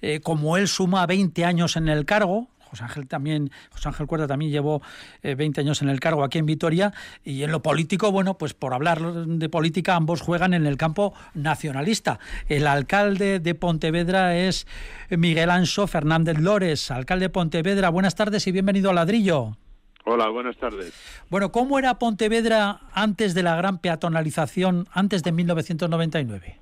[0.02, 4.27] eh, como él suma 20 años en el cargo, José Ángel también, José Ángel Cuerda
[4.27, 4.82] también llevó
[5.23, 8.53] 20 eh, años en el cargo aquí en Vitoria y en lo político, bueno, pues
[8.53, 12.19] por hablar de política ambos juegan en el campo nacionalista.
[12.47, 14.67] El alcalde de Pontevedra es
[15.10, 17.89] Miguel Anso Fernández Lores, alcalde de Pontevedra.
[17.89, 19.58] Buenas tardes y bienvenido a Ladrillo.
[20.05, 20.93] Hola, buenas tardes.
[21.29, 26.60] Bueno, ¿cómo era Pontevedra antes de la gran peatonalización, antes de 1999?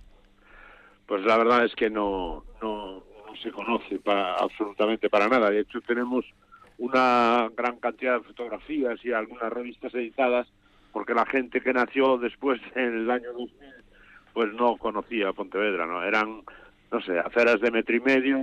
[1.05, 3.03] Pues la verdad es que no, no,
[3.41, 5.49] se conoce absolutamente para nada.
[5.49, 6.25] De hecho, tenemos
[6.77, 10.47] una gran cantidad de fotografías y algunas revistas editadas
[10.91, 13.49] porque la gente que nació después en el año 2000
[14.33, 16.03] pues no conocía Pontevedra, ¿no?
[16.03, 16.43] Eran,
[16.91, 18.37] no sé, aceras de metro y medio,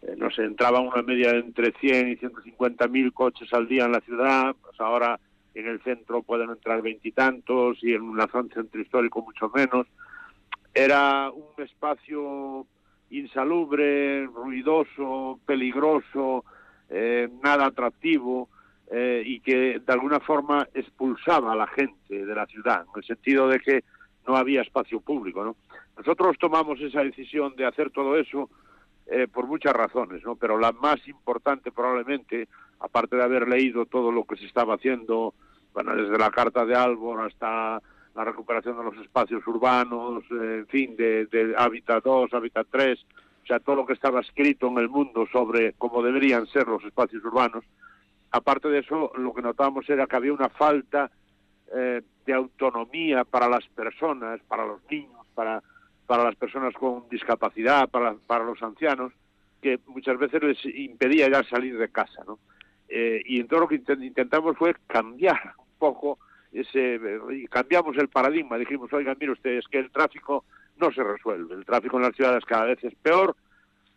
[0.00, 3.84] eh, no sé, entraba una media de entre 100 y 150 mil coches al día
[3.84, 5.20] en la ciudad, pues ahora
[5.54, 9.86] en el centro pueden entrar veintitantos y, y en la zona centro histórico mucho menos.
[10.72, 12.66] Era un espacio
[13.10, 16.44] insalubre, ruidoso, peligroso,
[16.88, 18.48] eh, nada atractivo
[18.90, 23.04] eh, y que de alguna forma expulsaba a la gente de la ciudad, en el
[23.04, 23.84] sentido de que
[24.26, 25.44] no había espacio público.
[25.44, 25.56] ¿no?
[25.96, 28.48] Nosotros tomamos esa decisión de hacer todo eso
[29.06, 30.36] eh, por muchas razones, ¿no?
[30.36, 32.48] pero la más importante probablemente,
[32.80, 35.34] aparte de haber leído todo lo que se estaba haciendo,
[35.72, 37.80] bueno, desde la Carta de Albor hasta
[38.18, 42.98] la recuperación de los espacios urbanos, eh, en fin, de, Hábitat 2, Hábitat 3,
[43.44, 46.82] o sea, todo lo que estaba escrito en el mundo sobre cómo deberían ser los
[46.82, 47.64] espacios urbanos.
[48.32, 51.12] Aparte de eso, lo que notábamos era que había una falta
[51.72, 55.62] eh, de autonomía para las personas, para los niños, para,
[56.04, 59.12] para las personas con discapacidad, para, para los ancianos,
[59.62, 62.40] que muchas veces les impedía ya salir de casa, ¿no?
[62.88, 66.18] Eh, y entonces lo que intentamos fue cambiar un poco
[66.52, 67.00] ese,
[67.50, 70.44] cambiamos el paradigma, dijimos, oigan, mire ustedes que el tráfico
[70.76, 73.36] no se resuelve, el tráfico en las ciudades cada vez es peor,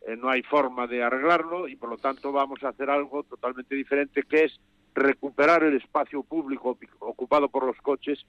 [0.07, 3.75] eh, no hay forma de arreglarlo y por lo tanto vamos a hacer algo totalmente
[3.75, 4.59] diferente que es
[4.95, 8.25] recuperar el espacio público ocupado por los coches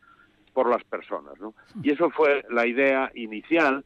[0.52, 1.40] por las personas.
[1.40, 1.54] ¿no?
[1.82, 3.84] Y eso fue la idea inicial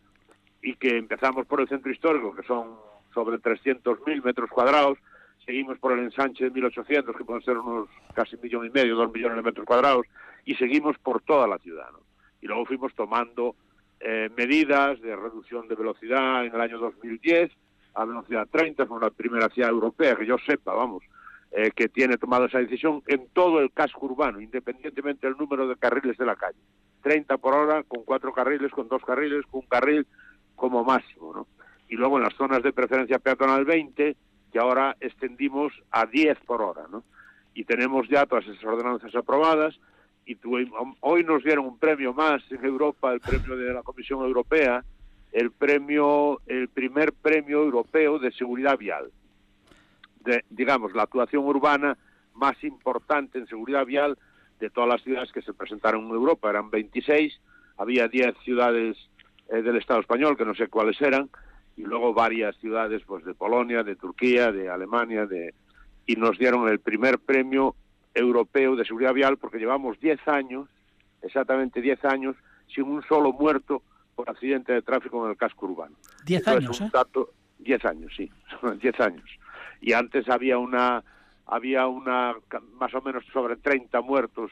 [0.62, 2.76] y que empezamos por el centro histórico, que son
[3.14, 4.98] sobre 300.000 metros cuadrados,
[5.44, 8.96] seguimos por el ensanche de 1.800, que pueden ser unos casi un millón y medio,
[8.96, 10.06] dos millones de metros cuadrados,
[10.46, 11.90] y seguimos por toda la ciudad.
[11.92, 12.00] ¿no?
[12.40, 13.54] Y luego fuimos tomando
[14.00, 17.50] eh, medidas de reducción de velocidad en el año 2010
[17.94, 21.02] a velocidad 30, fue la primera ciudad europea que yo sepa, vamos,
[21.50, 25.76] eh, que tiene tomado esa decisión en todo el casco urbano, independientemente del número de
[25.76, 26.58] carriles de la calle.
[27.02, 30.06] 30 por hora, con cuatro carriles, con dos carriles, con un carril
[30.54, 31.46] como máximo, ¿no?
[31.88, 34.16] Y luego en las zonas de preferencia peatonal 20,
[34.52, 37.02] que ahora extendimos a 10 por hora, ¿no?
[37.54, 39.78] Y tenemos ya todas esas ordenanzas aprobadas
[40.26, 40.36] y
[41.00, 44.84] hoy nos dieron un premio más en Europa, el premio de la Comisión Europea,
[45.30, 49.10] el premio, el primer premio europeo de seguridad vial.
[50.50, 51.96] Digamos, la actuación urbana
[52.34, 54.18] más importante en seguridad vial
[54.58, 56.50] de todas las ciudades que se presentaron en Europa.
[56.50, 57.40] Eran 26,
[57.76, 58.96] había 10 ciudades
[59.48, 61.30] eh, del Estado español, que no sé cuáles eran,
[61.76, 65.54] y luego varias ciudades pues de Polonia, de Turquía, de Alemania, de
[66.08, 67.74] y nos dieron el primer premio
[68.16, 70.68] europeo de seguridad vial porque llevamos 10 años,
[71.22, 72.36] exactamente 10 años,
[72.74, 73.82] sin un solo muerto
[74.14, 75.94] por accidente de tráfico en el casco urbano.
[76.24, 76.90] Diez años, ¿eh?
[77.58, 78.30] diez años, sí,
[78.80, 79.28] diez años.
[79.80, 81.04] Y antes había una,
[81.46, 82.34] había una,
[82.74, 84.50] más o menos sobre 30 muertos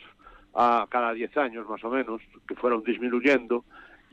[0.54, 3.64] a cada diez años, más o menos, que fueron disminuyendo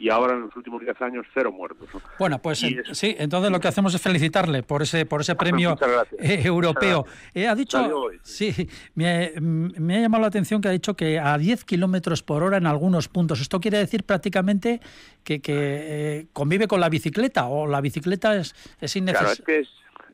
[0.01, 1.87] y ahora en los últimos 10 años cero muertos.
[2.17, 5.77] Bueno, pues sí, entonces lo que hacemos es felicitarle por ese por ese premio
[6.17, 7.05] eh, europeo.
[7.35, 11.37] Eh, ha dicho, sí, me, me, ha llamado la atención que ha dicho que a
[11.37, 13.41] 10 kilómetros por hora en algunos puntos.
[13.41, 14.81] Esto quiere decir prácticamente
[15.23, 19.35] que, que eh, convive con la bicicleta o la bicicleta es, es innecesaria.
[19.35, 19.69] Claro, es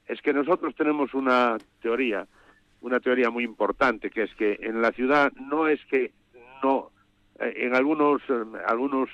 [0.06, 2.28] que, es, que nosotros tenemos una teoría,
[2.82, 6.12] una teoría muy importante, que es que en la ciudad no es que
[6.62, 6.91] no,
[7.39, 8.21] en algunos,
[8.67, 9.10] algunos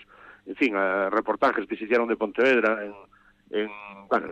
[0.46, 0.76] en fin,
[1.10, 2.94] reportajes que se hicieron de Pontevedra en,
[3.52, 3.70] en,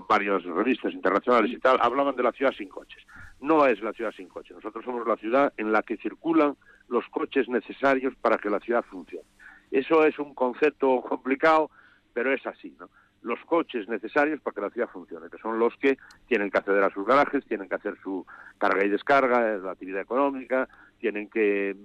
[0.07, 3.03] varias revistas internacionales y tal, hablaban de la ciudad sin coches.
[3.39, 4.55] No es la ciudad sin coches.
[4.55, 6.55] Nosotros somos la ciudad en la que circulan
[6.89, 9.25] los coches necesarios para que la ciudad funcione.
[9.71, 11.71] Eso es un concepto complicado,
[12.13, 12.89] pero es así, ¿no?
[13.23, 15.97] Los coches necesarios para que la ciudad funcione, que son los que
[16.27, 18.25] tienen que acceder a sus garajes, tienen que hacer su
[18.57, 20.67] carga y descarga, la actividad económica,
[20.99, 21.75] tienen que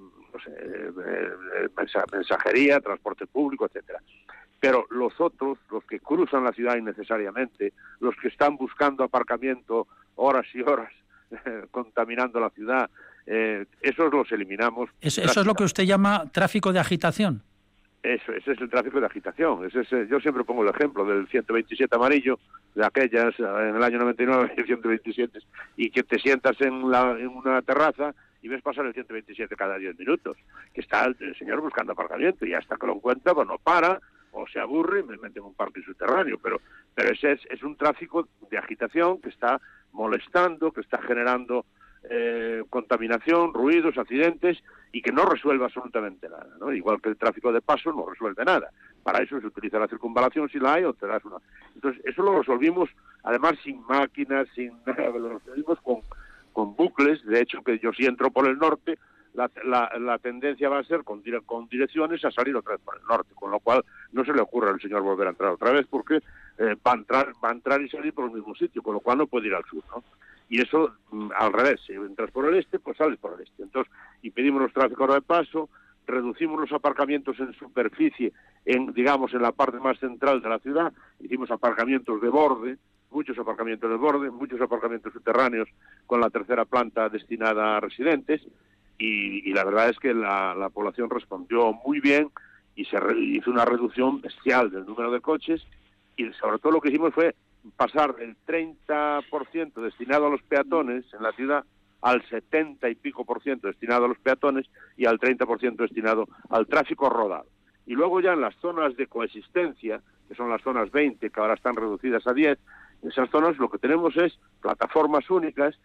[0.47, 1.69] eh, eh,
[2.13, 4.01] mensajería, transporte público, etcétera.
[4.59, 10.47] Pero los otros, los que cruzan la ciudad innecesariamente, los que están buscando aparcamiento horas
[10.55, 10.93] y horas,
[11.71, 12.91] contaminando la ciudad,
[13.27, 14.91] eh, esos los eliminamos.
[15.01, 17.43] ¿Eso, es lo que usted llama tráfico de agitación?
[18.03, 19.67] Eso, ese es el tráfico de agitación.
[19.67, 22.39] Ese yo siempre pongo el ejemplo del 127 amarillo,
[22.75, 25.41] de aquellas en el año 99, el 127,
[25.77, 28.15] y que te sientas en, la, en una terraza
[28.47, 30.37] y ves pasar el 127 cada 10 minutos,
[30.73, 34.47] que está el, señor buscando aparcamiento y hasta que lo encuentra, pues no para, o
[34.47, 36.61] se aburre y me mete en un parque subterráneo, pero,
[36.95, 41.67] pero ese es, es un tráfico de agitación que está molestando, que está generando
[42.09, 46.47] eh, contaminación, ruidos, accidentes y que no resuelve absolutamente nada.
[46.61, 46.73] ¿no?
[46.73, 48.71] Igual que el tráfico de paso no resuelve nada.
[49.03, 51.39] Para eso se utiliza la circunvalación si la hay o te das una.
[51.75, 52.91] Entonces, eso lo resolvimos
[53.25, 56.03] además sin máquinas, sin nada, lo resolvimos con
[56.57, 58.99] con bucles, de hecho que yo si entro por el norte,
[59.35, 59.51] la,
[60.01, 63.35] la, tendencia va a ser con, con, direcciones a salir otra vez por el norte,
[63.35, 66.17] con lo cual no se le ocurre al señor volver a entrar otra vez porque
[66.17, 69.01] eh, va, a entrar, va a entrar y salir por el mismo sitio, con lo
[69.01, 70.03] cual no puede ir al sur, ¿no?
[70.49, 73.63] Y eso mm, al revés, si entras por el este, pues sales por el este.
[73.63, 73.93] Entonces,
[74.23, 75.69] y pedimos los tráficos de paso,
[76.07, 78.33] reducimos los aparcamientos en superficie,
[78.65, 80.91] en digamos en la parte más central de la ciudad,
[81.21, 82.79] hicimos aparcamientos de borde,
[83.17, 85.71] muchos aparcamientos de borde, muchos aparcamientos subterráneos
[86.05, 88.43] con la tercera planta destinada a residentes
[88.99, 92.29] y, la verdad es que la, población respondió muy bien
[92.75, 95.67] y se hizo una reducción bestial del número de coches
[96.15, 97.35] y sobre todo lo que hicimos fue
[97.75, 101.65] pasar del 30% destinado a los peatones en la ciudad
[102.03, 104.67] al 70 y pico por ciento destinado a los peatones
[104.99, 107.47] y al 30% destinado al tráfico rodado.
[107.87, 111.55] Y luego ya en las zonas de coexistencia, que son las zonas 20, que ahora
[111.55, 112.59] están reducidas a 10,
[113.03, 115.79] en esas zonas lo que tenemos es plataformas únicas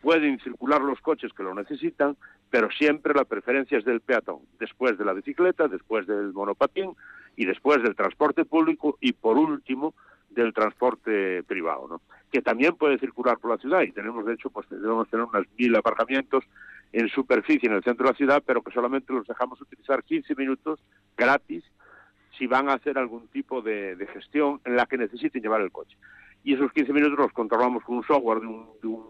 [0.00, 2.16] pueden circular los coches que lo necesitan,
[2.48, 6.96] pero siempre la preferencia es del peatón, después de la bicicleta, después del monopatín
[7.36, 9.94] y después del transporte público y por último
[10.30, 12.00] del transporte privado, ¿no?
[12.30, 15.46] que también puede circular por la ciudad y tenemos de hecho pues debemos tener unos
[15.58, 16.44] mil aparcamientos
[16.92, 20.34] en superficie en el centro de la ciudad, pero que solamente los dejamos utilizar 15
[20.34, 20.80] minutos
[21.16, 21.64] gratis
[22.36, 25.96] si van a hacer algún tipo de, gestión en la que necesiten llevar el coche.
[26.42, 29.04] Y esos 15 minutos los controlamos con un software de un, de un,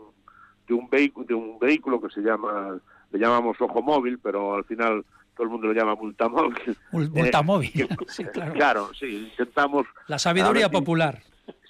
[0.66, 4.64] de un, vehículo, de un vehículo que se llama, le llamamos ojo móvil, pero al
[4.64, 5.04] final
[5.34, 6.76] todo el mundo lo llama multamóvil.
[6.92, 8.52] Multamóvil, eh, sí, claro.
[8.52, 9.86] Claro, sí, intentamos...
[10.08, 11.22] La sabiduría popular.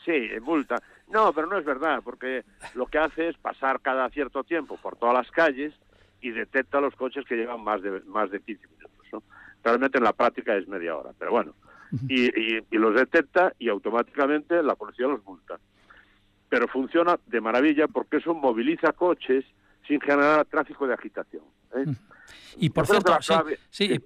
[0.04, 0.76] Sí, multa.
[1.08, 2.44] No, pero no es verdad, porque
[2.74, 5.74] lo que hace es pasar cada cierto tiempo por todas las calles
[6.20, 9.06] y detecta los coches que llevan más de, más de 15 minutos.
[9.12, 9.22] ¿no?
[9.62, 11.54] Realmente en la práctica es media hora, pero bueno.
[12.08, 15.58] Y, y, los detecta y automáticamente la policía los multa.
[16.48, 19.44] Pero funciona de maravilla porque eso moviliza coches
[19.86, 21.42] sin generar tráfico de agitación.
[21.74, 21.86] ¿eh?
[22.56, 23.16] Y por cierto,
[23.70, 24.00] sí,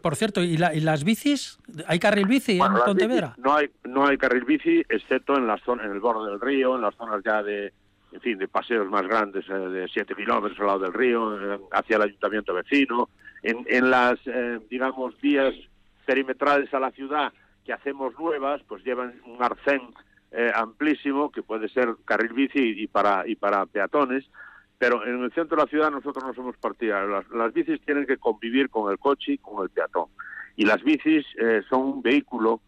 [0.00, 1.58] por cierto, ¿y, las bicis?
[1.86, 3.34] ¿Hay carril bici en Pontevedra?
[3.38, 6.76] no hay no hay carril bici, excepto en la zona, en el borde del río,
[6.76, 7.72] en las zonas ya de,
[8.12, 11.60] en fin, de paseos más grandes eh, de 7 kilómetros al lado del río, eh,
[11.72, 13.08] hacia el ayuntamiento vecino,
[13.42, 15.54] en, en las, eh, digamos, vías
[16.08, 17.34] perimetrales a la ciudad
[17.66, 19.82] que hacemos nuevas, pues llevan un arcén
[20.54, 24.24] amplísimo que puede ser carril bici y para, y para peatones,
[24.78, 27.26] pero en el centro de la ciudad nosotros no somos partidarios.
[27.30, 30.06] Las, bicis tienen que convivir con el coche y con el peatón.
[30.56, 31.26] Y las bicis
[31.68, 32.62] son un vehículo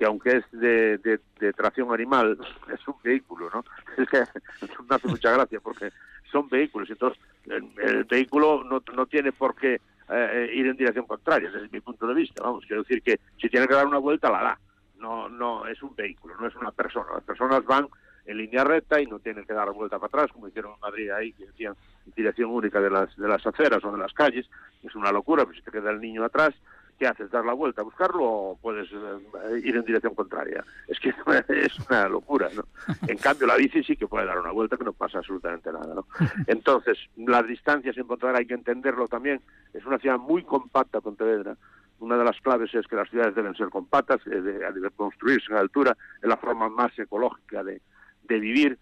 [0.00, 2.38] que aunque es de, de, tracción animal,
[2.72, 3.64] es un vehículo, ¿no?
[3.98, 4.20] Es que
[4.88, 5.90] me hace mucha gracia porque
[6.32, 9.80] son vehículos, entonces el, vehículo no, no tiene por qué
[10.12, 13.48] eh, ir en dirección contraria, desde mi punto de vista, vamos, quiero decir que si
[13.48, 14.58] tiene que dar una vuelta, la da.
[14.98, 17.06] No, no, es un vehículo, no es una persona.
[17.14, 17.88] Las personas van
[18.26, 21.10] en línea recta y no tienen que dar vuelta para atrás, como hicieron en Madrid
[21.10, 21.74] ahí, que decían
[22.14, 24.46] dirección única de las, de las aceras o de las calles.
[24.82, 26.54] Es una locura, pues si te queda el niño atrás,
[27.00, 27.30] ¿qué haces?
[27.30, 30.62] ¿Dar la vuelta a buscarlo o puedes eh, ir en dirección contraria?
[30.86, 31.08] Es que
[31.48, 32.64] es una locura, ¿no?
[33.08, 35.94] En cambio, la bici sí que puede dar una vuelta que no pasa absolutamente nada,
[35.94, 36.06] ¿no?
[36.46, 39.40] Entonces, las distancias en Pontevedra hay que entenderlo también.
[39.72, 41.56] Es una ciudad muy compacta, Pontevedra.
[42.00, 45.58] Una de las claves es que las ciudades deben ser compactas, eh, de, construirse en
[45.58, 47.80] altura, es la forma más ecológica de,
[48.24, 48.78] de vivir.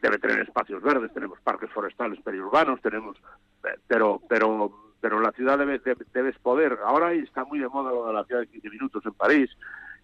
[0.00, 3.18] Debe tener espacios verdes, tenemos parques forestales periurbanos, tenemos...
[3.64, 5.80] Eh, pero, pero pero la ciudad debe,
[6.12, 6.78] debes poder.
[6.84, 9.50] Ahora está muy de moda lo de la ciudad de 15 minutos en París,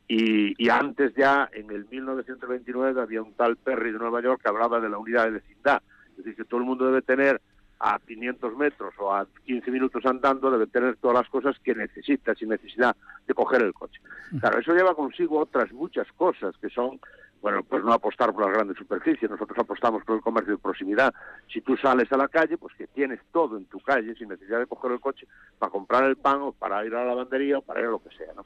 [0.08, 4.80] y, antes ya, en el 1929, había un tal Perry de Nueva York que hablaba
[4.80, 5.82] de la unidad de vecindad.
[6.10, 7.40] Es decir, que todo el mundo debe tener
[7.80, 12.34] a 500 metros o a 15 minutos andando, debe tener todas las cosas que necesita
[12.34, 14.00] sin necesidad de coger el coche.
[14.40, 17.00] Claro, eso lleva consigo otras muchas cosas que son
[17.42, 21.14] bueno, pues no apostar por las grandes superficies, nosotros apostamos por el comercio de proximidad.
[21.52, 24.58] Si tú sales a la calle, pues que tienes todo en tu calle sin necesidad
[24.58, 25.26] de coger el coche
[25.58, 28.02] para comprar el pan o para ir a la lavandería o para ir a lo
[28.02, 28.44] que sea, ¿no?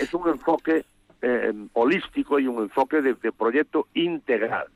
[0.00, 0.84] Es un enfoque
[1.20, 4.66] eh, holístico y un enfoque de, proyecto integral.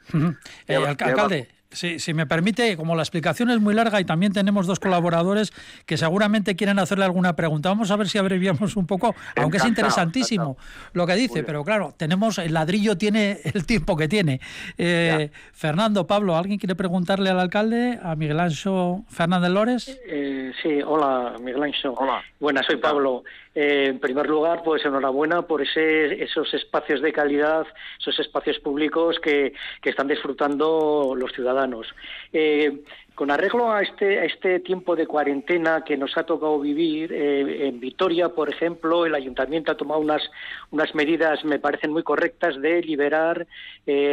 [0.69, 4.67] Eh, alcalde, Sí, si me permite, como la explicación es muy larga y también tenemos
[4.67, 5.53] dos colaboradores
[5.85, 9.64] que seguramente quieren hacerle alguna pregunta, vamos a ver si abreviamos un poco, aunque es
[9.64, 10.57] interesantísimo
[10.93, 14.41] lo que dice, pero claro, tenemos, el ladrillo tiene el tiempo que tiene.
[14.79, 20.01] Eh, Fernando, Pablo, ¿alguien quiere preguntarle al alcalde, a Miguel Ancho Fernández Lores?
[20.07, 21.95] Eh, sí, hola, Miguel Ancho.
[21.95, 22.23] Hola.
[22.39, 23.25] Buenas, soy Pablo.
[23.57, 27.67] Eh, en primer lugar, pues enhorabuena por esos espacios de calidad,
[27.99, 31.87] esos espacios públicos que, que están disfrutando los ciudadanos.
[32.35, 32.83] Eh,
[33.17, 37.67] con arreglo a este, a este tiempo de cuarentena que nos ha tocado vivir, eh,
[37.67, 40.23] en Vitoria, por ejemplo, el ayuntamiento ha tomado unas,
[40.71, 43.47] unas medidas, me parecen muy correctas, de liberar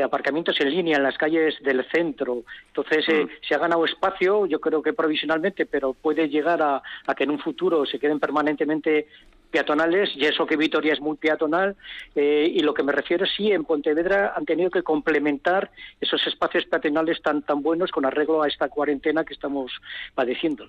[0.04, 2.44] aparcamientos en línea en las calles del centro.
[2.68, 3.48] Entonces, mm.
[3.48, 7.32] se ha ganado espacio, yo creo que provisionalmente, pero puede llegar a, a que en
[7.32, 9.08] un futuro se queden permanentemente
[9.54, 11.76] peatonales, y eso que Vitoria es muy peatonal,
[12.16, 15.70] eh, y lo que me refiero sí, en Pontevedra han tenido que complementar
[16.02, 19.72] esos espacios peatonales tan, tan buenos con arreglo a esta cuarentena que estamos
[20.16, 20.68] padeciendo.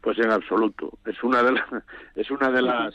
[0.00, 1.64] Pues en absoluto, es una de, las,
[2.16, 2.94] es una de las,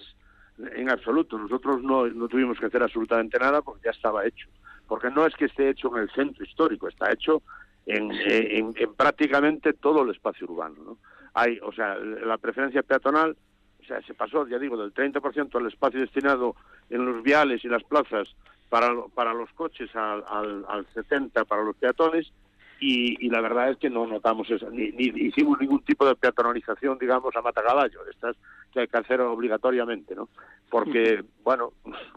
[0.76, 4.50] en absoluto, nosotros no, no tuvimos que hacer absolutamente nada porque ya estaba hecho,
[4.88, 7.44] porque no es que esté hecho en el centro histórico, está hecho
[7.86, 10.98] en, en, en prácticamente todo el espacio urbano, ¿no?
[11.36, 13.38] Hay, o sea, la preferencia peatonal
[13.82, 16.56] o sea, se pasó, ya digo, del 30% al espacio destinado
[16.90, 18.28] en los viales y las plazas
[18.70, 22.32] para, para los coches al, al, al 70% para los peatones
[22.80, 26.16] y, y, la verdad es que no notamos eso, ni, ni, hicimos ningún tipo de
[26.16, 28.36] peatonalización, digamos, a matacaballo, estas
[28.74, 30.30] que hay que hacer obligatoriamente, ¿no?
[30.68, 31.74] Porque, bueno,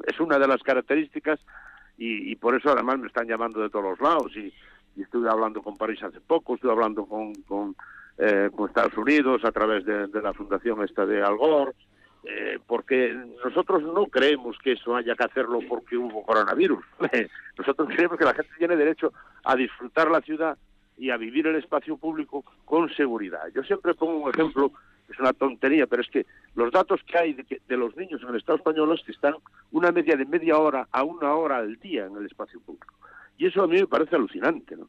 [0.07, 1.39] es una de las características
[1.99, 4.55] y, y por eso además me están llamando de todos los lados y,
[4.97, 7.77] y estuve hablando con París hace poco, estuve hablando con, con,
[8.19, 11.73] eh, con Estados Unidos a través de, la fundación esta de Al Gore,
[12.25, 13.13] eh, porque
[13.45, 16.85] nosotros no creemos que eso haya que hacerlo porque hubo coronavirus.
[17.59, 19.13] nosotros creemos que la gente tiene derecho
[19.45, 20.57] a disfrutar la ciudad
[20.97, 23.49] y a vivir el espacio público con seguridad.
[23.53, 24.71] Yo siempre pongo un ejemplo,
[25.09, 28.29] es una tontería, pero es que los datos que hay de, de los niños en
[28.29, 29.35] el Estado español es que están
[29.73, 32.95] una media de media hora a una hora al día en el espacio público.
[33.37, 34.89] Y eso a mí me parece alucinante, ¿no?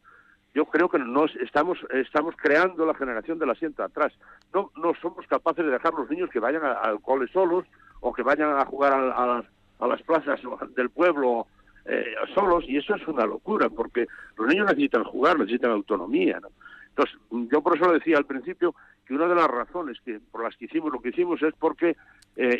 [0.55, 4.13] Yo creo que nos estamos estamos creando la generación del asiento atrás.
[4.53, 7.65] No no somos capaces de dejar los niños que vayan al cole solos
[7.99, 9.45] o que vayan a jugar a, a, las,
[9.79, 10.39] a las plazas
[10.75, 11.45] del pueblo
[11.83, 16.39] eh, solos y eso es una locura porque los niños necesitan jugar, necesitan autonomía.
[16.39, 16.47] ¿no?
[16.87, 17.15] Entonces,
[17.51, 18.73] yo por eso lo decía al principio
[19.05, 21.97] que una de las razones que por las que hicimos lo que hicimos es porque
[22.37, 22.59] eh,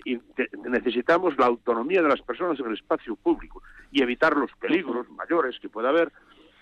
[0.70, 5.58] necesitamos la autonomía de las personas en el espacio público y evitar los peligros mayores
[5.62, 6.12] que pueda haber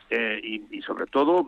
[0.09, 1.45] eh, y, y, sobre todo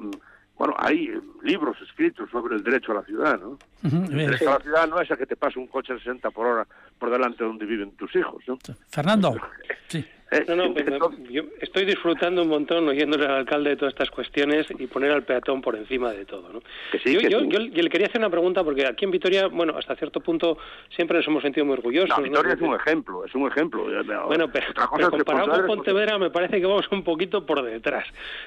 [0.57, 1.11] bueno, hay
[1.43, 3.49] libros escritos sobre el derecho a la ciudad, ¿no?
[3.49, 4.09] Uh -huh.
[4.09, 6.31] El derecho a la ciudad no es a que te pase un coche a 60
[6.31, 8.57] por hora por delante de donde viven tus hijos, ¿no?
[8.89, 9.35] Fernando,
[9.87, 10.05] sí.
[10.47, 10.85] No, no, pues,
[11.29, 15.23] yo estoy disfrutando un montón oyéndole al alcalde de todas estas cuestiones y poner al
[15.23, 16.61] peatón por encima de todo, ¿no?
[16.91, 17.49] Que sí, yo, que yo, sí.
[17.49, 20.57] yo, yo, le quería hacer una pregunta porque aquí en Vitoria, bueno, hasta cierto punto
[20.89, 22.17] siempre nos hemos sentido muy orgullosos.
[22.17, 22.65] No, Vitoria ¿no?
[22.65, 23.85] es un ejemplo, es un ejemplo.
[24.27, 28.05] Bueno, pero, pero comparado con Pontevedra me parece que vamos un poquito por detrás.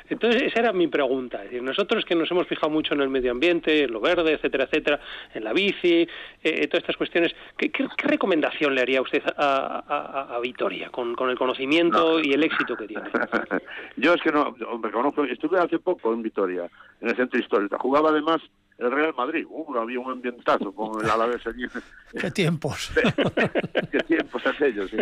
[0.09, 1.39] Entonces, esa era mi pregunta.
[1.39, 4.33] Es decir, nosotros que nos hemos fijado mucho en el medio ambiente, en lo verde,
[4.33, 5.01] etcétera, etcétera,
[5.35, 6.09] en la bici,
[6.43, 10.91] eh, todas estas cuestiones, ¿qué, qué, qué recomendación le haría usted a, a, a Vitoria
[10.91, 12.21] con, con, el conocimiento no.
[12.21, 13.09] y el éxito que tiene?
[13.97, 16.69] Yo es que no, me conozco, estuve hace poco en Vitoria,
[17.01, 17.79] en el centro histórico.
[17.79, 18.41] Jugaba además
[18.79, 19.45] el Real Madrid.
[19.49, 21.65] Uh, había un ambientazo con el Alavés allí.
[22.21, 22.93] ¿Qué tiempos?
[23.91, 24.91] ¿Qué tiempos aquellos?
[24.91, 24.99] Sí.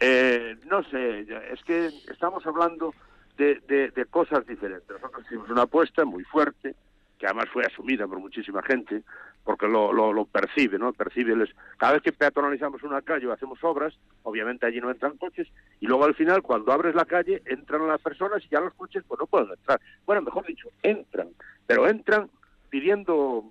[0.00, 2.94] Eh, no sé, es que estamos hablando
[3.36, 4.88] de, de, de, cosas diferentes.
[4.88, 6.74] Nosotros hicimos una apuesta muy fuerte,
[7.18, 9.02] que además fue asumida por muchísima gente,
[9.44, 10.92] porque lo, lo, lo percibe, ¿no?
[10.92, 11.50] Percibe les...
[11.76, 15.48] cada vez que peatonalizamos una calle o hacemos obras, obviamente allí no entran coches,
[15.80, 19.02] y luego al final, cuando abres la calle, entran las personas y ya los coches
[19.06, 19.80] pues no pueden entrar.
[20.06, 21.28] Bueno, mejor dicho, entran,
[21.66, 22.30] pero entran
[22.70, 23.44] pidiendo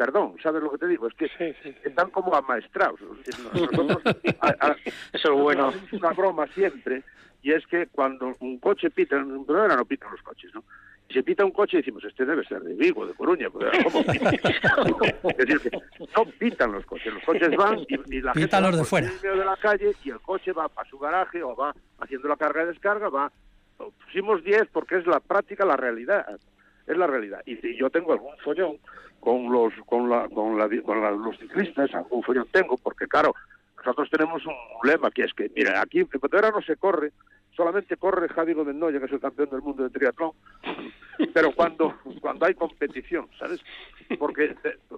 [0.00, 1.06] perdón, ¿sabes lo que te digo?
[1.08, 1.76] Es que sí, sí, sí.
[1.84, 2.98] están como amaestrados.
[3.52, 3.98] Nosotros,
[4.40, 4.76] a, a,
[5.12, 5.68] Eso es bueno.
[5.68, 7.02] Es una broma siempre,
[7.42, 10.64] y es que cuando un coche pita, en no pitan los coches, ¿no?
[11.10, 14.04] Y se pita un coche y decimos, este debe ser de Vigo, de Coruña, ¿cómo
[14.04, 14.30] pita?
[14.30, 15.70] es decir, que
[16.16, 19.08] no pitan los coches, los coches van y, y la Pitan gente los de fuera.
[19.08, 22.28] en medio de la calle y el coche va a su garaje o va haciendo
[22.28, 23.32] la carga y descarga, va...
[24.04, 26.26] Pusimos 10 porque es la práctica, la realidad
[26.86, 27.42] es la realidad.
[27.46, 28.78] Y si yo tengo algún follón
[29.20, 33.34] con los con la, con, la, con la, los ciclistas, algún follón tengo, porque claro,
[33.84, 34.54] nosotros tenemos un
[34.84, 37.12] lema que es que, mira, aquí en Pontevedra no se corre,
[37.56, 40.32] solamente corre Javi Godendoya, que es el campeón del mundo de triatlón,
[41.34, 43.60] pero cuando cuando hay competición, ¿sabes?
[44.18, 44.54] Porque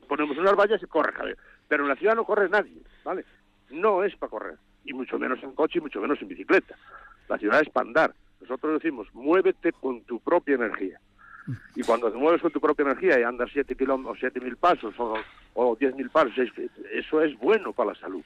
[0.09, 1.33] ponemos unas vallas y corre Javi,
[1.69, 3.25] pero en la ciudad no corre nadie, ¿vale?
[3.71, 4.55] No es para correr,
[4.85, 6.77] y mucho menos en coche y mucho menos en bicicleta.
[7.29, 8.15] La ciudad es para andar.
[8.41, 11.01] Nosotros decimos, muévete con tu propia energía.
[11.75, 14.95] Y cuando te mueves con tu propia energía y andas 7 kilómetros, siete mil pasos
[14.99, 15.17] o,
[15.55, 16.33] o 10 mil pasos,
[16.93, 18.23] eso es bueno para la salud.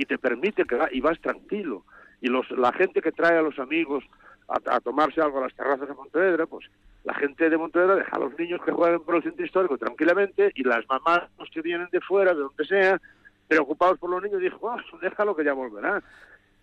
[0.00, 1.84] Y te permite que y vas tranquilo.
[2.22, 4.02] Y los, la gente que trae a los amigos
[4.48, 6.64] a, tomarse algo a las terrazas de Montevedra, pues
[7.04, 10.52] la gente de Montevedra deja a los niños que jueguen por el centro histórico tranquilamente
[10.54, 12.98] y las mamás los que vienen de fuera, de donde sea,
[13.46, 16.02] preocupados por los niños, dicen, oh, déjalo que ya volverá.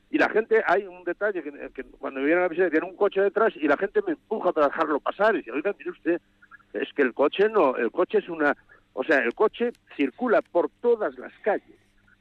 [0.09, 2.95] Y la gente, hay un detalle que, que cuando viene a la visita tiene un
[2.95, 6.19] coche detrás y la gente me empuja para dejarlo pasar y dice, oiga, mire usted,
[6.73, 8.57] es que el coche no, el coche es una,
[8.93, 11.77] o sea, el coche circula por todas las calles.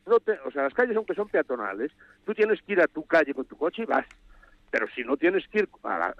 [0.06, 1.90] No te, o sea, las calles aunque son peatonales,
[2.24, 4.06] tú tienes que ir a tu calle con tu coche y vas.
[4.70, 6.14] Pero si no tienes que ir la,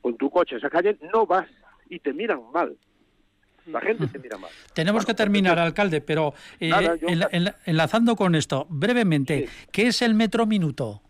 [0.00, 1.46] con tu coche a esa calle, no vas
[1.90, 2.76] y te miran mal.
[3.66, 4.50] La gente te mira mal.
[4.72, 7.08] Tenemos bueno, que terminar, alcalde, pero eh, nada, yo...
[7.08, 9.66] en, en, enlazando con esto, brevemente, sí.
[9.70, 11.02] ¿qué es el metro minuto?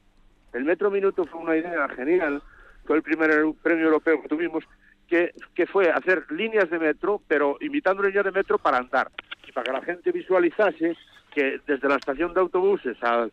[0.52, 2.42] El metro minuto fue una idea genial,
[2.84, 3.30] fue el primer
[3.62, 4.64] premio europeo que tuvimos,
[5.06, 9.10] que, que fue hacer líneas de metro, pero imitando líneas de metro para andar,
[9.46, 10.96] y para que la gente visualizase
[11.38, 13.30] que desde la estación de autobuses al,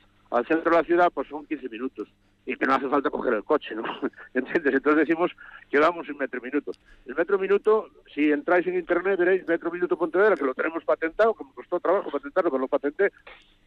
[0.48, 2.08] centro de la ciudad pues son 15 minutos
[2.46, 3.82] y que no hace falta coger el coche, ¿no?
[4.36, 4.76] ¿Entiendes?
[4.76, 5.32] Entonces decimos
[5.72, 6.72] que vamos en metro minuto.
[7.08, 11.34] El metro minuto, si entráis en internet veréis metro minuto Pontevedra, que lo tenemos patentado,
[11.34, 13.12] que me costó trabajo patentarlo, pero lo patenté,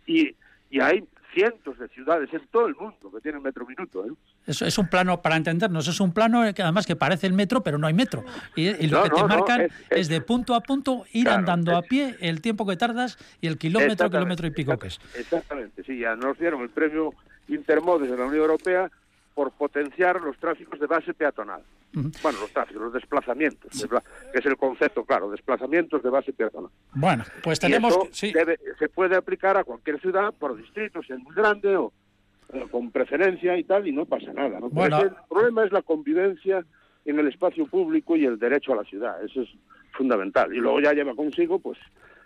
[0.07, 0.37] y,
[0.71, 1.05] y hay
[1.35, 4.05] cientos de ciudades en todo el mundo que tienen metro minuto.
[4.07, 4.11] ¿eh?
[4.47, 7.63] Eso es un plano, para entendernos, es un plano que además que parece el metro,
[7.63, 8.25] pero no hay metro.
[8.57, 10.61] Y, y lo no, que te no, marcan no, es, es, es, de punto a
[10.61, 14.47] punto ir claro, andando es, a pie, el tiempo que tardas y el kilómetro, kilómetro
[14.47, 15.01] y pico que es.
[15.15, 17.15] Exactamente, sí, ya nos dieron el premio
[17.49, 18.91] Intermodes de la Unión Europea
[19.39, 21.63] por potenciar los tráficos de base peatonal.
[21.93, 23.71] Bueno, los tráficos, los desplazamientos,
[24.33, 26.73] que es el concepto, claro, desplazamientos de base peatonal.
[26.93, 27.97] Bueno, pues tenemos...
[28.11, 28.33] sí.
[28.81, 31.93] se puede aplicar a cualquier ciudad por distrito, si es muy grande o
[32.53, 34.59] eh, con preferencia y tal, y no pasa nada.
[34.59, 34.71] ¿no?
[34.71, 35.03] Bueno.
[35.03, 36.65] El problema es la convivencia
[37.05, 39.23] en el espacio público y el derecho a la ciudad.
[39.23, 39.51] Eso es
[39.93, 40.53] fundamental.
[40.53, 41.79] Y luego ya lleva consigo, pues,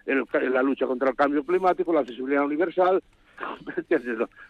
[0.06, 3.02] el, la lucha contra el cambio climático, la accesibilidad universal,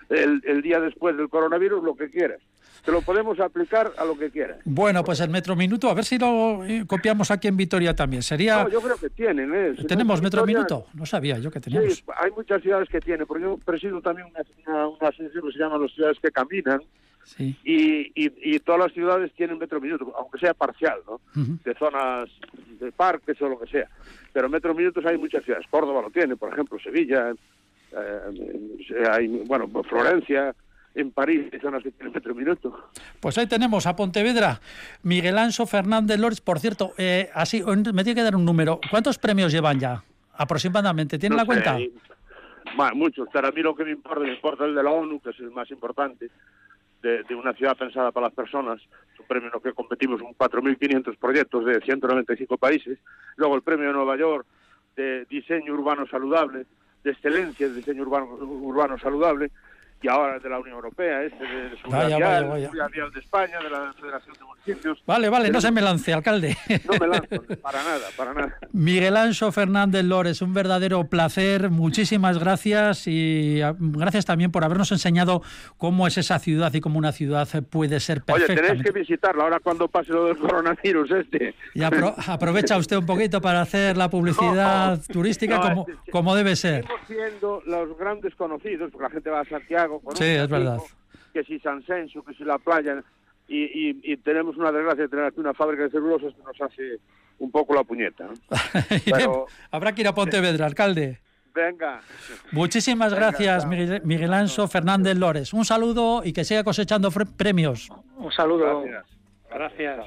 [0.09, 2.41] el, el día después del coronavirus, lo que quieras.
[2.85, 4.59] Te lo podemos aplicar a lo que quieras.
[4.64, 8.22] Bueno, pues el metro minuto, a ver si lo eh, copiamos aquí en Vitoria también.
[8.22, 8.64] Sería.
[8.64, 9.55] No, yo creo que tienen.
[9.55, 9.74] ¿eh?
[9.87, 10.87] ¿Tenemos metro minuto?
[10.95, 11.95] No sabía yo que teníamos.
[11.95, 14.26] Sí, hay muchas ciudades que tienen, porque yo presido también
[14.66, 16.83] una, una, asociación que se llama las ciudades que caminan.
[17.24, 17.57] Sí.
[17.62, 21.20] Y, y, todas las ciudades tienen metro minuto, aunque sea parcial, ¿no?
[21.37, 22.28] De zonas
[22.80, 23.89] de parques o lo que sea.
[24.33, 25.68] Pero metro minutos hay muchas ciudades.
[25.70, 27.33] Córdoba lo tiene, por ejemplo, Sevilla,
[27.97, 30.55] eh, hay, bueno, Florencia,
[30.95, 32.90] en París, zonas que tienen metro minuto.
[33.20, 34.61] Pues ahí tenemos a Pontevedra,
[35.03, 36.40] Miguel Anso Fernández Lores.
[36.40, 38.80] Por cierto, eh, así me tiene que dar un número.
[38.90, 40.03] ¿Cuántos premios llevan ya?
[40.34, 41.18] Aproximadamente.
[41.18, 41.78] ¿Tiene la cuenta?
[42.95, 43.28] muchos.
[43.32, 45.38] Pero a mí lo que me importa, me importa el de la ONU, que es
[45.40, 46.30] el más importante,
[47.03, 48.80] de, una ciudad pensada para las personas.
[49.12, 52.99] Es un premio en el que competimos un 4.500 proyectos de 195 países.
[53.36, 54.47] Luego el premio de Nueva York
[54.97, 56.66] de diseño urbano saludable,
[57.05, 59.50] de excelencia de diseño urbano, urbano saludable
[60.03, 64.44] y ahora de la Unión Europea, este de Seguridad de España, de la Federación de
[64.44, 65.03] Municipios.
[65.07, 66.57] Vale, vale, no se me lance, alcalde.
[66.84, 68.59] No me lanzo, para nada, para nada.
[68.72, 74.90] Miguel Ancho Fernández Lores, un verdadero placer, muchísimas gracias y ah, gracias también por habernos
[74.90, 75.42] enseñado
[75.76, 78.53] cómo es esa ciudad y cómo una ciudad puede ser perfecta.
[78.53, 81.55] Oye, tenéis que visitarla ahora cuando pase lo del coronavirus este.
[81.74, 86.80] Y aprovecha usted un poquito para hacer la publicidad turística como, como debe ser.
[86.80, 90.78] Estamos siendo los grandes conocidos, porque la gente va a Santiago sí, es verdad.
[91.32, 93.03] Que si San Senso, que si la playa,
[93.49, 96.99] y, tenemos una desgracia de tener aquí una fábrica de celulosas que nos hace
[97.38, 98.28] un poco la puñeta.
[99.70, 101.20] Habrá que ir a Pontevedra, alcalde.
[101.55, 102.01] Venga.
[102.51, 105.53] Muchísimas gracias, Miguel, Anso Fernández Lores.
[105.53, 107.90] Un saludo y que siga cosechando premios.
[108.16, 108.84] Un saludo.
[109.51, 110.07] Gracias.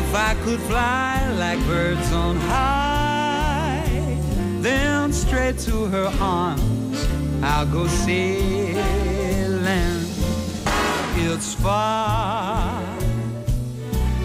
[0.00, 3.84] If I could fly like birds on high
[4.60, 6.70] then straight to her arms
[7.42, 8.76] I'll go sailing.
[11.16, 12.82] It's far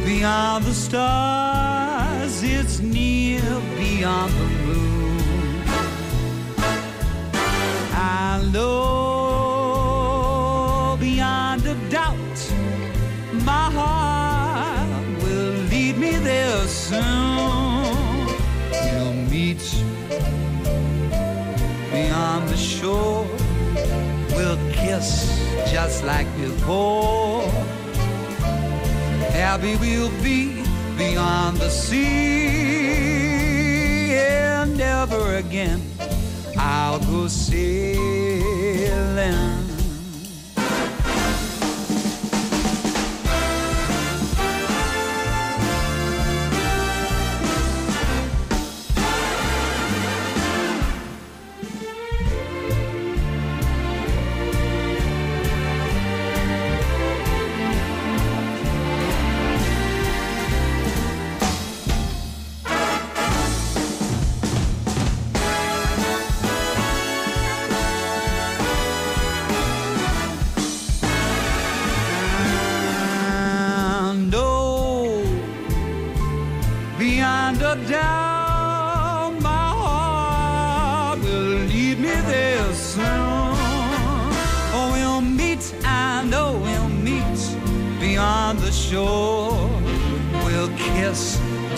[0.03, 3.41] beyond the stars, it's near
[3.77, 5.63] beyond the moon.
[7.93, 9.04] I know
[22.85, 25.27] We'll kiss
[25.71, 27.41] just like before.
[29.31, 30.61] Happy we'll be
[30.97, 32.75] beyond the sea.
[34.13, 35.81] And never again
[36.57, 37.95] I'll go sailing.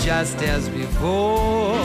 [0.08, 1.76] Just as before.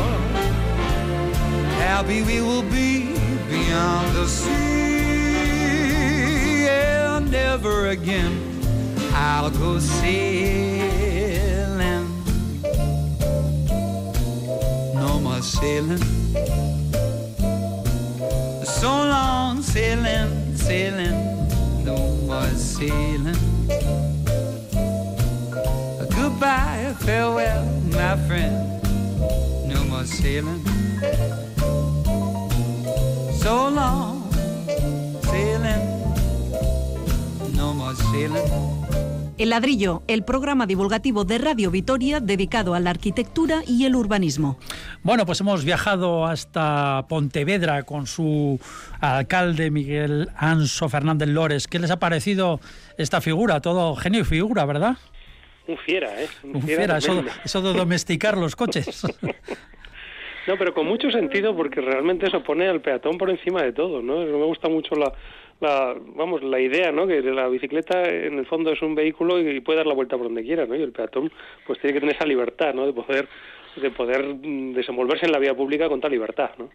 [1.79, 3.15] Happy we will be
[3.49, 4.53] beyond the sea,
[6.69, 8.33] and never again
[9.13, 11.03] I'll go sailing.
[14.95, 15.99] No more sailing.
[18.65, 21.17] So long sailing, sailing,
[21.85, 21.97] no
[22.27, 23.52] more sailing.
[26.43, 27.63] Goodbye, farewell,
[27.93, 28.83] my friend,
[29.69, 30.61] no more sailing.
[33.39, 34.29] So long
[35.23, 36.03] sailing,
[37.55, 38.43] no more sailing.
[39.39, 44.59] El ladrillo, el programa divulgativo de Radio Vitoria dedicado a la arquitectura y el urbanismo.
[45.05, 48.59] Bueno, pues hemos viajado hasta Pontevedra con su
[49.01, 51.69] alcalde Miguel Anso Fernández Lores.
[51.69, 52.59] ¿Qué les ha parecido
[52.99, 53.61] esta figura?
[53.61, 54.97] Todo genio y figura, ¿verdad?
[55.67, 56.29] Un fiera, ¿eh?
[56.43, 59.07] Un, fiera, eso, eso de domesticar los coches.
[60.47, 64.03] No, pero con mucho sentido porque realmente eso pone al peatón por encima de todo,
[64.03, 64.19] ¿no?
[64.25, 65.13] Me gusta mucho la,
[65.61, 67.07] la, vamos, la idea, ¿no?
[67.07, 70.27] Que la bicicleta en el fondo es un vehículo y, puede dar la vuelta por
[70.27, 70.75] donde quiera, ¿no?
[70.75, 71.31] Y el peatón
[71.65, 72.87] pues tiene que tener esa libertad, ¿no?
[72.87, 73.29] De poder
[73.77, 76.71] de poder mm, desenvolverse en la vía pública con tal libertad, ¿no?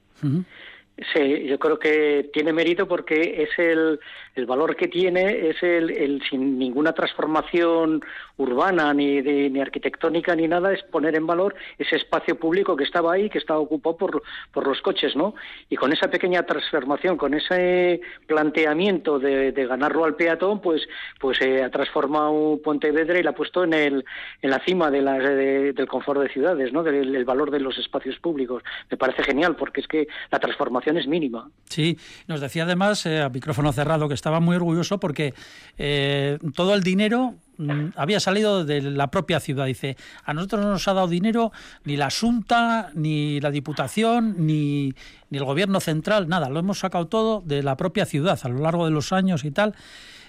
[1.14, 4.00] Sí, yo creo que tiene mérito porque es el,
[4.38, 8.02] el valor que tiene, es el, sin ninguna transformación
[8.38, 12.84] urbana ni, de, ni arquitectónica ni nada, es poner en valor ese espacio público que
[12.84, 15.36] estaba ahí, que estaba ocupado por, por los coches, ¿no?
[15.70, 20.88] Y con esa pequeña transformación, con ese planteamiento de, de ganarlo al peatón, pues,
[21.20, 24.06] pues eh, ha transformado Pontevedra y la ha puesto en, el,
[24.42, 26.84] en la cima de la, del confort de ciudades, ¿no?
[26.84, 28.64] Del, valor de los espacios públicos.
[28.90, 31.50] Me parece genial porque es que la transformación es mínima.
[31.66, 35.34] Sí, nos decía además, eh, a micrófono cerrado, que estaba muy orgulloso porque
[35.78, 39.66] eh, todo el dinero mm, había salido de la propia ciudad.
[39.66, 41.54] Dice, a nosotros no nos ha dado dinero
[41.86, 44.94] ni la Junta, ni la Diputación, ni,
[45.30, 48.60] ni el Gobierno central, nada, lo hemos sacado todo de la propia ciudad a lo
[48.60, 49.76] largo de los años y tal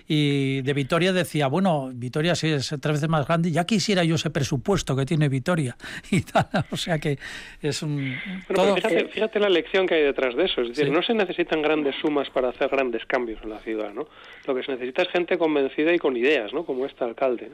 [0.08, 4.14] y de Vitoria decía, bueno, Vitoria sí es tres veces más grande, ya quisiera yo
[4.14, 5.76] ese presupuesto que tiene Vitoria
[6.10, 7.18] y tal, o sea que
[7.60, 8.16] es un...
[8.54, 8.74] todo...
[8.76, 12.30] fíjate, la lección que hay detrás de eso, es decir, no se necesitan grandes sumas
[12.30, 14.08] para hacer grandes cambios en la ciudad, ¿no?
[14.46, 16.64] Lo que se necesita es gente convencida y con ideas, ¿no?
[16.64, 17.50] Como este alcalde.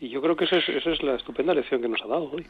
[0.00, 2.30] Y yo creo que eso es, eso es la estupenda lección que nos ha dado
[2.30, 2.46] hoy.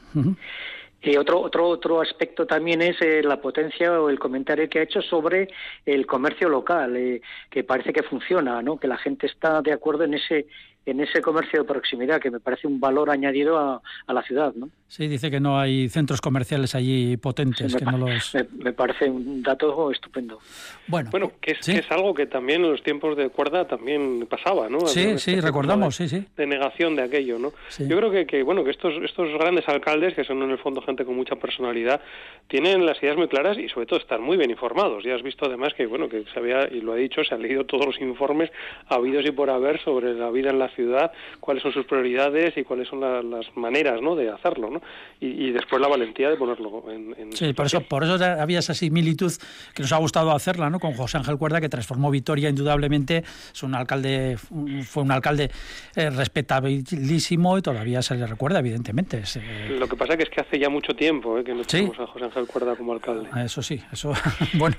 [1.02, 4.82] Y otro, otro, otro aspecto también es eh, la potencia o el comentario que ha
[4.82, 5.48] hecho sobre
[5.84, 7.20] el comercio local, eh,
[7.50, 8.78] que parece que funciona, ¿no?
[8.78, 10.46] que la gente está de acuerdo en ese,
[10.86, 14.54] en ese comercio de proximidad, que me parece un valor añadido a, a la ciudad.
[14.54, 14.70] ¿no?
[14.88, 17.74] Sí, dice que no hay centros comerciales allí potentes.
[17.74, 18.34] me, que no los...
[18.56, 20.38] me, parece un dato estupendo.
[20.86, 24.26] Bueno, bueno que, es, que es algo que también en los tiempos de cuerda también
[24.30, 24.80] pasaba, ¿no?
[24.86, 26.26] Sí, sí, recordamos, de, sí, sí.
[26.36, 27.52] De negación de aquello, ¿no?
[27.78, 30.80] Yo creo que, que, bueno, que estos, estos grandes alcaldes, que son en el fondo
[30.82, 32.00] gente con mucha personalidad,
[32.46, 35.02] tienen las ideas muy claras y sobre todo están muy bien informados.
[35.02, 37.42] Ya has visto además que, bueno, que se había, y lo ha dicho, se han
[37.42, 38.50] leído todos los informes
[38.86, 41.10] habidos y por haber sobre la vida en la ciudad,
[41.40, 44.14] cuáles son sus prioridades y cuáles son las maneras, ¿no?
[44.14, 44.80] De hacerlo, ¿no?
[45.20, 47.14] Y, y, después la valentía de ponerlo en...
[47.18, 49.32] en sí, por eso, por eso había esa similitud
[49.74, 50.78] que nos ha gustado hacerla, ¿no?
[50.78, 55.50] Con José Ángel Cuerda, que transformó Vitoria indudablemente, es un alcalde, fue un alcalde
[55.96, 59.18] eh, respetabilísimo y todavía se le recuerda, evidentemente.
[59.18, 59.76] Es, eh...
[59.78, 62.06] Lo que pasa que es que hace ya mucho tiempo eh, que no tenemos a
[62.06, 63.28] José Ángel Cuerda como alcalde.
[63.42, 64.12] Eso sí, eso,
[64.54, 64.76] bueno,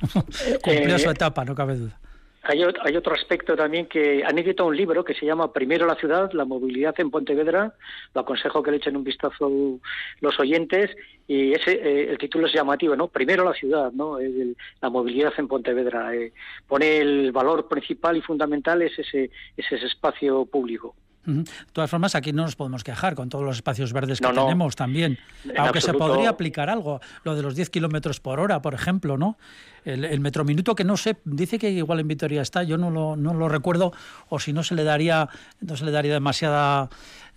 [0.61, 1.99] cumplió su etapa, no cabe duda.
[2.49, 5.95] Hay, hay, otro aspecto también que han editado un libro que se llama Primero la
[5.95, 7.73] ciudad, la movilidad en Pontevedra.
[8.13, 9.79] Lo aconsejo que le echen un vistazo
[10.21, 10.95] los oyentes
[11.27, 13.09] y ese eh, el título es llamativo, ¿no?
[13.09, 14.19] Primero la ciudad, ¿no?
[14.19, 16.15] El, la movilidad en Pontevedra.
[16.15, 16.31] Eh,
[16.67, 20.95] pone el valor principal y fundamental es ese, ese espacio público.
[21.27, 24.45] De todas formas, aquí no nos podemos quejar con todos los espacios verdes que no,
[24.45, 25.19] tenemos también.
[25.57, 25.81] Aunque absoluto.
[25.81, 29.37] se podría aplicar algo, lo de los 10 kilómetros por hora, por ejemplo, ¿no?
[29.83, 33.15] El, el, metrominuto que no sé, dice que igual en Vitoria está, yo no lo,
[33.15, 33.93] no lo recuerdo,
[34.27, 35.29] o si no se le daría,
[35.61, 36.89] no se le daría demasiada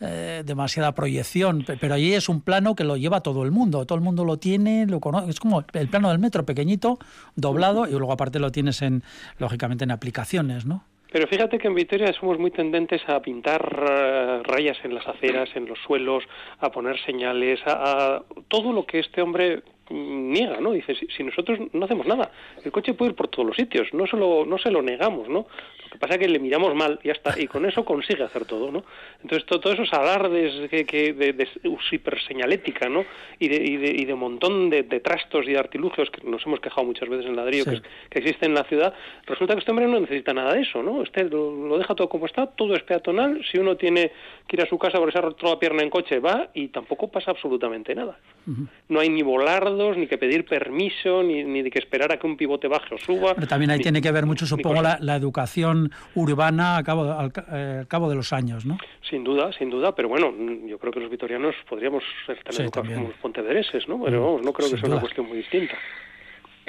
[0.03, 3.99] eh, demasiada proyección, pero allí es un plano que lo lleva todo el mundo, todo
[3.99, 6.99] el mundo lo tiene, lo conoce, es como el plano del metro pequeñito,
[7.37, 9.03] doblado, y luego aparte lo tienes en,
[9.39, 10.85] lógicamente, en aplicaciones, ¿no?
[11.13, 15.49] Pero fíjate que en Vitoria somos muy tendentes a pintar uh, rayas en las aceras,
[15.55, 16.25] en los suelos,
[16.59, 20.73] a poner señales, a, a todo lo que este hombre niega, ¿no?
[20.73, 22.31] Dice, si, si, nosotros no hacemos nada,
[22.65, 25.29] el coche puede ir por todos los sitios, no se lo, no se lo negamos,
[25.29, 25.47] ¿no?
[25.91, 28.23] Lo que pasa es que le miramos mal y ya está, y con eso consigue
[28.23, 28.85] hacer todo, ¿no?
[29.23, 31.49] Entonces, to, todos esos alardes que, que de, de,
[31.91, 33.05] hiperseñalética, ¿no?
[33.41, 36.47] Y de, y de, y de montón de, de, trastos y de artilugios que nos
[36.47, 37.71] hemos quejado muchas veces en ladrillo sí.
[37.71, 38.95] que, que existen en la ciudad,
[39.27, 41.03] resulta que este hombre no necesita nada de eso, ¿no?
[41.03, 44.13] Este lo, lo deja todo como está, todo es peatonal, si uno tiene
[44.47, 46.69] que ir a su casa porque se ha roto la pierna en coche, va y
[46.69, 48.19] tampoco pasa absolutamente nada.
[48.47, 48.69] Uh -huh.
[48.89, 52.27] No hay ni volardo ni que pedir permiso, ni, ni de que esperar a que
[52.27, 53.35] un pivote baje o suba.
[53.35, 55.80] Pero también ahí ni, tiene que ver mucho, supongo, la, la, educación
[56.15, 58.79] urbana a cabo, al, eh, al, cabo de los años, ¿no?
[59.09, 60.33] Sin duda, sin duda, pero bueno,
[60.67, 64.03] yo creo que los vitorianos podríamos ser tan sí, educados como los pontevereses, ¿no?
[64.05, 64.97] Pero vamos, no creo sin que sea duda.
[64.97, 65.75] una cuestión muy distinta.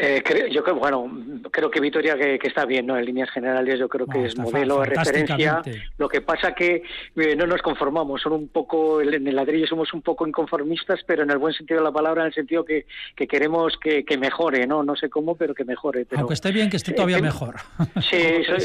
[0.03, 1.11] Eh, creo, yo creo, bueno,
[1.51, 2.97] creo que Vitoria que, está bien, ¿no?
[2.97, 5.61] En líneas generales yo creo que es modelo de referencia.
[5.99, 6.81] Lo que pasa que
[7.15, 11.21] eh, no nos conformamos, son un poco, en el ladrillo somos un poco inconformistas, pero
[11.21, 14.65] en el buen sentido de la palabra, en el sentido que, que queremos que, mejore,
[14.65, 14.81] ¿no?
[14.81, 16.07] No sé cómo, pero que mejore.
[16.15, 17.57] Aunque esté bien, que esté todavía eh, mejor.
[18.01, 18.17] Sí,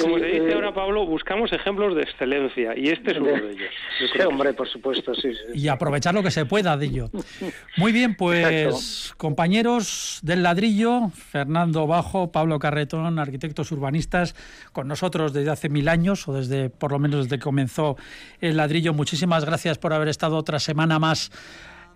[0.03, 3.71] como, se dice ahora, Pablo, buscamos ejemplos de excelencia, y este es uno de, ellos.
[4.13, 7.11] Sí, hombre, por supuesto, sí, Y aprovechar lo que se pueda de ello.
[7.77, 14.35] Muy bien, pues compañeros del ladrillo, Fernando Bajo, Pablo Carretón, arquitectos urbanistas,
[14.73, 17.97] con nosotros desde hace mil años, o desde, por lo menos desde que comenzó
[18.41, 18.95] el ladrillo.
[18.95, 21.31] Muchísimas gracias por haber estado otra semana más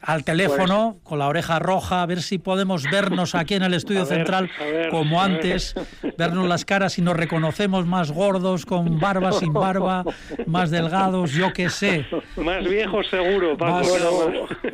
[0.03, 4.05] al teléfono con la oreja roja, a ver si podemos vernos aquí en el estudio
[4.07, 4.51] central
[4.91, 5.75] como antes,
[6.17, 10.05] vernos las caras y nos reconocemos más gordos, con barba, sin barba,
[10.47, 12.07] más delgados, yo qué sé.
[12.37, 13.57] Más viejos seguro,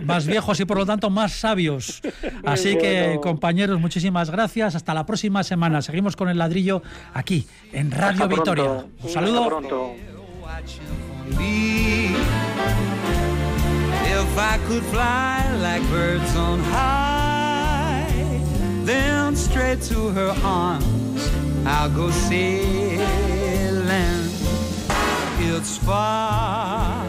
[0.04, 2.00] Más, viejos y por lo tanto más sabios.
[2.44, 4.74] Así que compañeros, muchísimas gracias.
[4.74, 5.82] Hasta la próxima semana.
[5.82, 8.84] Seguimos con el ladrillo aquí en Radio Victoria.
[9.02, 9.62] Un saludo.
[14.18, 18.08] If I could fly like birds on high,
[18.84, 21.30] then straight to her arms
[21.66, 22.96] I'll go sailing.
[25.38, 27.04] It's far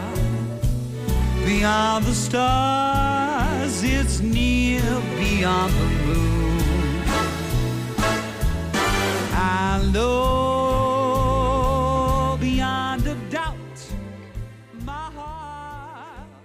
[1.46, 4.82] beyond the stars, it's near
[5.16, 7.02] beyond the moon.
[9.32, 10.67] I know.